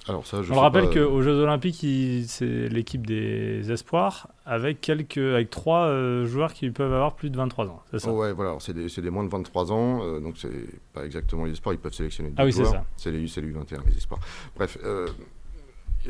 Alors 0.09 0.27
ça, 0.27 0.43
je 0.43 0.51
On 0.51 0.55
le 0.55 0.61
rappelle 0.61 0.89
pas, 0.89 0.95
qu'aux 0.95 1.23
Jeux 1.23 1.39
Olympiques, 1.41 1.85
c'est 2.27 2.69
l'équipe 2.69 3.07
des 3.07 3.71
espoirs 3.71 4.29
avec 4.47 4.81
quelques, 4.81 5.19
avec 5.19 5.51
trois 5.51 5.87
euh, 5.87 6.25
joueurs 6.27 6.53
qui 6.53 6.71
peuvent 6.71 6.93
avoir 6.93 7.15
plus 7.15 7.31
de 7.31 7.37
23 7.37 7.67
ans. 7.67 7.83
C'est 7.91 8.01
ça? 8.01 8.11
Oh 8.11 8.19
ouais, 8.19 8.33
voilà, 8.33 8.57
c'est 8.59 8.73
des, 8.73 8.87
des 8.89 9.11
moins 9.11 9.25
de 9.25 9.29
23 9.29 9.71
ans, 9.71 10.03
euh, 10.03 10.21
donc 10.21 10.35
c'est 10.39 10.51
pas 10.93 11.05
exactement 11.05 11.45
les 11.45 11.53
espoirs, 11.53 11.75
ils 11.75 11.79
peuvent 11.79 11.93
sélectionner 11.93 12.33
Ah 12.37 12.43
des 12.43 12.47
oui, 12.47 12.53
c'est 12.53 12.65
ça. 12.65 12.85
C'est 12.97 13.11
les, 13.11 13.21
les 13.21 13.27
U21, 13.27 13.87
les 13.87 13.97
espoirs. 13.97 14.21
Bref, 14.57 14.79
euh, 14.85 15.07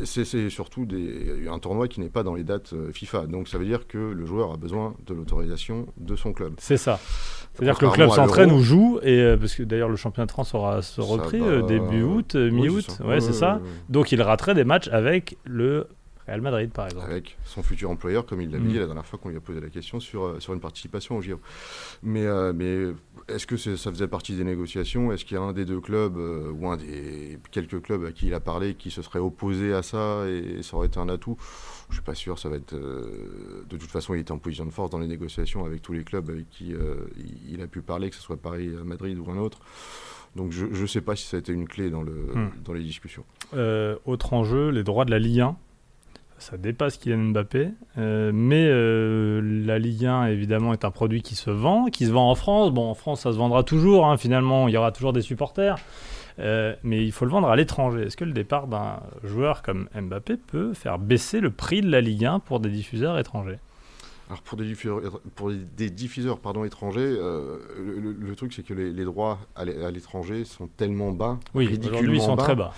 c'est 0.04 0.48
surtout 0.50 0.86
des, 0.86 1.46
un 1.50 1.58
tournoi 1.58 1.86
qui 1.88 2.00
n'est 2.00 2.08
pas 2.08 2.22
dans 2.22 2.34
les 2.34 2.44
dates 2.44 2.72
euh, 2.72 2.92
FIFA, 2.92 3.26
donc 3.26 3.48
ça 3.48 3.58
veut 3.58 3.64
dire 3.66 3.86
que 3.86 3.98
le 3.98 4.24
joueur 4.26 4.52
a 4.52 4.56
besoin 4.56 4.94
de 5.06 5.14
l'autorisation 5.14 5.86
de 5.98 6.16
son 6.16 6.32
club. 6.32 6.54
C'est 6.58 6.76
ça. 6.76 6.98
C'est-à-dire 7.54 7.76
que 7.78 7.84
le 7.84 7.90
club 7.90 8.10
s'entraîne 8.10 8.50
ou 8.52 8.62
joue, 8.62 8.98
et, 9.02 9.20
euh, 9.20 9.36
parce 9.36 9.54
que 9.54 9.62
d'ailleurs 9.62 9.90
le 9.90 9.96
championnat 9.96 10.26
de 10.26 10.30
France 10.32 10.50
sera 10.50 10.80
se 10.80 11.00
repris 11.00 11.40
va- 11.40 11.46
euh, 11.46 11.62
début 11.62 12.02
août, 12.02 12.32
Oui, 12.34 12.50
mi-août, 12.50 12.84
c'est 12.88 12.96
ça. 12.96 13.06
ouais, 13.06 13.20
c'est 13.20 13.32
ça. 13.34 13.54
ouais, 13.56 13.60
ouais. 13.62 13.68
Donc 13.90 14.12
il 14.12 14.22
raterait 14.22 14.54
des 14.54 14.64
matchs 14.64 14.88
avec 14.88 15.36
le 15.44 15.86
Real 16.26 16.40
Madrid, 16.40 16.70
par 16.72 16.86
exemple. 16.86 17.10
avec 17.10 17.36
son 17.44 17.62
futur 17.62 17.90
employeur, 17.90 18.24
comme 18.26 18.40
il 18.40 18.50
l'a 18.50 18.58
Mm. 18.58 18.66
dit 18.68 18.78
la 18.78 18.86
dernière 18.86 19.04
fois 19.06 19.18
qu'on 19.18 19.28
lui 19.30 19.36
a 19.36 19.40
posé 19.40 19.60
la 19.60 19.68
question 19.70 19.98
sur, 20.00 20.24
euh, 20.24 20.40
sur 20.40 20.52
une 20.54 20.60
participation 20.60 21.16
au 21.16 21.20
JO. 21.20 21.40
Mais, 22.02 22.24
euh, 22.26 22.52
mais 22.54 22.88
est-ce 23.28 23.46
que 23.46 23.56
ça 23.56 23.90
faisait 23.90 24.06
partie 24.08 24.34
des 24.36 24.44
négociations? 24.44 25.12
Est-ce 25.12 25.24
qu'il 25.24 25.36
y 25.36 25.40
a 25.40 25.42
un 25.42 25.52
des 25.52 25.64
deux 25.64 25.80
clubs, 25.80 26.16
euh, 26.16 26.50
ou 26.52 26.68
un 26.68 26.76
des 26.76 27.38
quelques 27.50 27.82
clubs 27.82 28.04
à 28.04 28.12
qui 28.12 28.28
il 28.28 28.34
a 28.34 28.40
parlé, 28.40 28.74
qui 28.74 28.90
se 28.90 29.02
serait 29.02 29.18
opposé 29.18 29.72
à 29.72 29.82
ça 29.82 30.24
et 30.28 30.62
ça 30.62 30.76
aurait 30.76 30.86
été 30.86 30.98
un 31.00 31.08
atout? 31.08 31.36
Je 31.90 31.94
suis 31.96 32.02
pas 32.04 32.14
sûr, 32.14 32.38
ça 32.38 32.48
va 32.48 32.56
être... 32.56 32.72
euh, 32.74 33.64
de 33.68 33.76
toute 33.76 33.90
façon, 33.90 34.14
il 34.14 34.20
était 34.20 34.32
en 34.32 34.38
position 34.38 34.64
de 34.64 34.70
force 34.70 34.90
dans 34.90 34.98
les 34.98 35.08
négociations 35.08 35.64
avec 35.64 35.82
tous 35.82 35.92
les 35.92 36.04
clubs 36.04 36.30
avec 36.30 36.48
qui 36.50 36.70
il, 36.70 37.52
il 37.54 37.60
a 37.62 37.66
pu 37.66 37.82
parler, 37.82 38.08
que 38.10 38.16
ce 38.16 38.22
soit 38.22 38.36
Paris, 38.36 38.68
Madrid 38.84 39.18
ou 39.18 39.30
un 39.30 39.36
autre. 39.38 39.58
Donc 40.36 40.52
je 40.52 40.64
ne 40.66 40.86
sais 40.86 41.02
pas 41.02 41.14
si 41.16 41.26
ça 41.26 41.36
a 41.36 41.40
été 41.40 41.52
une 41.52 41.68
clé 41.68 41.90
dans, 41.90 42.02
le, 42.02 42.12
Mm. 42.12 42.50
dans 42.64 42.72
les 42.72 42.82
discussions. 42.82 43.24
Autre 44.06 44.32
enjeu, 44.32 44.70
les 44.70 44.82
droits 44.84 45.04
de 45.04 45.10
la 45.10 45.18
Ligue 45.18 45.40
1. 45.40 45.56
Ça 46.42 46.56
dépasse 46.56 46.98
Kylian 46.98 47.30
Mbappé. 47.30 47.70
Euh, 47.98 48.32
mais 48.34 48.66
euh, 48.68 49.40
la 49.64 49.78
Ligue 49.78 50.06
1, 50.06 50.26
évidemment, 50.26 50.72
est 50.72 50.84
un 50.84 50.90
produit 50.90 51.22
qui 51.22 51.36
se 51.36 51.50
vend, 51.50 51.86
qui 51.86 52.06
se 52.06 52.10
vend 52.10 52.30
en 52.30 52.34
France. 52.34 52.72
Bon, 52.72 52.90
en 52.90 52.94
France, 52.94 53.20
ça 53.20 53.32
se 53.32 53.38
vendra 53.38 53.62
toujours, 53.62 54.06
hein, 54.06 54.16
finalement, 54.16 54.68
il 54.68 54.74
y 54.74 54.76
aura 54.76 54.92
toujours 54.92 55.12
des 55.12 55.22
supporters. 55.22 55.76
Euh, 56.38 56.74
mais 56.82 57.04
il 57.04 57.12
faut 57.12 57.24
le 57.24 57.30
vendre 57.30 57.48
à 57.48 57.56
l'étranger. 57.56 58.02
Est-ce 58.02 58.16
que 58.16 58.24
le 58.24 58.32
départ 58.32 58.66
d'un 58.66 59.00
joueur 59.22 59.62
comme 59.62 59.88
Mbappé 59.94 60.36
peut 60.36 60.74
faire 60.74 60.98
baisser 60.98 61.40
le 61.40 61.50
prix 61.50 61.80
de 61.80 61.90
la 61.90 62.00
Ligue 62.00 62.24
1 62.24 62.40
pour 62.40 62.58
des 62.58 62.70
diffuseurs 62.70 63.18
étrangers? 63.18 63.58
Alors 64.32 64.40
pour 64.40 64.56
des 64.56 64.64
diffuseurs, 64.64 65.20
pour 65.34 65.50
des 65.52 65.90
diffuseurs 65.90 66.38
pardon, 66.38 66.64
étrangers, 66.64 67.02
euh, 67.02 67.58
le, 68.18 68.34
truc 68.34 68.54
c'est 68.54 68.62
que 68.62 68.72
les, 68.72 69.04
droits 69.04 69.38
à 69.54 69.90
l'étranger 69.90 70.46
sont 70.46 70.68
tellement 70.68 71.12
bas, 71.12 71.38
oui, 71.52 71.78
aujourd'hui 71.84 72.16
ils 72.16 72.22
sont 72.22 72.36
très 72.36 72.54
bas. 72.54 72.72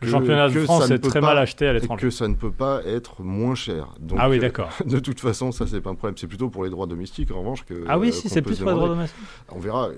Le 0.00 0.08
championnat 0.08 0.48
de 0.48 0.60
France 0.60 0.90
est 0.90 0.98
très 1.00 1.20
mal 1.20 1.36
acheté 1.36 1.66
à 1.66 1.74
l'étranger. 1.74 2.06
Que 2.06 2.10
ça 2.10 2.26
ne 2.26 2.34
peut 2.34 2.50
pas 2.50 2.80
être 2.86 3.22
moins 3.22 3.54
cher. 3.54 3.88
Donc, 4.00 4.16
ah 4.18 4.30
oui, 4.30 4.38
d'accord. 4.38 4.70
de 4.86 4.98
toute 4.98 5.20
façon, 5.20 5.52
ça 5.52 5.66
c'est 5.66 5.82
pas 5.82 5.90
un 5.90 5.94
problème. 5.94 6.16
C'est 6.16 6.26
plutôt 6.26 6.48
pour 6.48 6.64
les 6.64 6.70
droits 6.70 6.86
domestiques 6.86 7.30
en 7.32 7.40
revanche 7.40 7.66
que. 7.66 7.84
Ah 7.86 7.98
oui, 7.98 8.10
si 8.10 8.30
c'est 8.30 8.40
plus 8.40 8.58
pour 8.58 8.70
les 8.70 8.76
droits 8.76 8.88
domestiques. 8.88 9.20
On 9.50 9.58
verra 9.58 9.90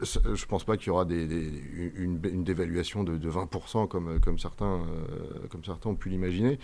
je 0.00 0.44
pense 0.46 0.64
pas 0.64 0.76
qu'il 0.76 0.88
y 0.88 0.90
aura 0.90 1.04
des, 1.04 1.26
une, 1.96 2.18
dévaluation 2.44 3.02
de, 3.02 3.30
20% 3.30 3.88
comme, 3.88 4.20
comme, 4.20 4.38
certains, 4.38 4.80
euh, 4.80 5.46
comme 5.50 5.64
certains 5.64 5.90
ont 5.90 5.94
pu 5.94 6.10
l'imaginer. 6.10 6.58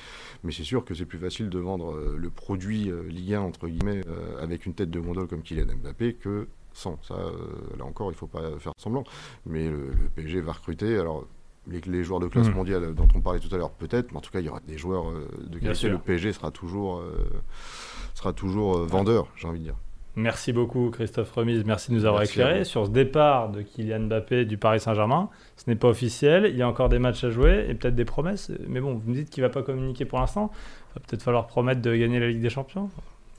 Mais 0.44 0.52
c'est 0.52 0.64
sûr 0.64 0.84
que 0.84 0.94
c'est 0.94 1.06
plus 1.06 1.18
facile 1.18 1.48
de 1.48 1.58
vendre 1.58 1.94
euh, 1.94 2.16
le 2.18 2.30
produit 2.30 2.90
euh, 2.90 3.02
Ligue 3.08 3.34
1, 3.34 3.40
entre 3.40 3.68
guillemets, 3.68 4.02
avec 4.40 4.66
une 4.66 4.74
tête 4.74 4.90
de 4.90 5.00
gondole 5.00 5.28
comme 5.28 5.42
Kylian 5.42 5.66
Mbappé 5.82 6.14
que 6.14 6.48
sans. 6.74 6.98
Ça, 7.02 7.16
là 7.78 7.84
encore, 7.84 8.10
il 8.10 8.14
faut 8.14 8.26
pas 8.26 8.58
faire 8.58 8.72
semblant. 8.76 9.04
Mais 9.46 9.68
le, 9.68 9.92
PSG 10.14 10.40
va 10.40 10.52
recruter. 10.52 10.98
Alors, 10.98 11.26
les, 11.66 12.04
joueurs 12.04 12.20
de 12.20 12.26
classe 12.26 12.48
mmh. 12.48 12.54
mondiale 12.54 12.94
dont 12.94 13.08
on 13.14 13.20
parlait 13.20 13.40
tout 13.40 13.54
à 13.54 13.58
l'heure, 13.58 13.70
peut-être, 13.70 14.10
mais 14.10 14.18
en 14.18 14.20
tout 14.20 14.30
cas, 14.30 14.40
il 14.40 14.46
y 14.46 14.48
aura 14.48 14.60
des 14.66 14.78
joueurs 14.78 15.06
de 15.38 15.58
qualité. 15.58 15.88
Le 15.88 15.98
PSG 15.98 16.32
sera 16.32 16.50
toujours, 16.50 17.02
sera 18.14 18.32
toujours 18.32 18.78
vendeur, 18.84 19.28
j'ai 19.36 19.48
envie 19.48 19.60
de 19.60 19.64
dire. 19.64 19.76
Merci 20.14 20.52
beaucoup 20.52 20.90
Christophe 20.90 21.32
Remise, 21.32 21.64
merci 21.64 21.90
de 21.90 21.96
nous 21.96 22.04
avoir 22.04 22.22
éclairé 22.22 22.64
sur 22.64 22.84
ce 22.84 22.90
départ 22.90 23.48
de 23.48 23.62
Kylian 23.62 24.00
Mbappé 24.00 24.44
du 24.44 24.58
Paris 24.58 24.78
Saint-Germain. 24.78 25.30
Ce 25.56 25.70
n'est 25.70 25.76
pas 25.76 25.88
officiel, 25.88 26.46
il 26.50 26.56
y 26.56 26.60
a 26.60 26.68
encore 26.68 26.90
des 26.90 26.98
matchs 26.98 27.24
à 27.24 27.30
jouer 27.30 27.66
et 27.68 27.74
peut-être 27.74 27.94
des 27.94 28.04
promesses. 28.04 28.52
Mais 28.68 28.80
bon, 28.80 28.94
vous 28.94 29.10
me 29.10 29.14
dites 29.14 29.30
qu'il 29.30 29.42
ne 29.42 29.48
va 29.48 29.52
pas 29.52 29.62
communiquer 29.62 30.04
pour 30.04 30.20
l'instant. 30.20 30.50
Il 30.52 31.00
va 31.00 31.06
peut-être 31.06 31.22
falloir 31.22 31.46
promettre 31.46 31.80
de 31.80 31.96
gagner 31.96 32.20
la 32.20 32.28
Ligue 32.28 32.42
des 32.42 32.50
Champions. 32.50 32.90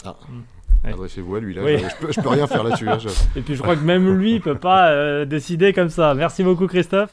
Ah. 0.03 0.15
Hmm. 0.27 0.41
Adressez-vous 0.85 1.35
à 1.35 1.39
lui, 1.39 1.53
là. 1.53 1.61
Je, 1.65 1.95
peux, 1.99 2.21
peux 2.21 2.29
rien 2.29 2.47
faire 2.47 2.63
là-dessus. 2.63 2.87
Et 3.35 3.41
puis 3.41 3.55
je 3.55 3.61
crois 3.61 3.75
que 3.75 3.83
même 3.83 4.17
lui 4.17 4.33
ne 4.33 4.39
peut 4.39 4.57
pas 4.57 4.89
euh, 4.89 5.25
décider 5.25 5.73
comme 5.73 5.89
ça. 5.89 6.13
Merci 6.13 6.43
beaucoup 6.43 6.67
Christophe. 6.67 7.11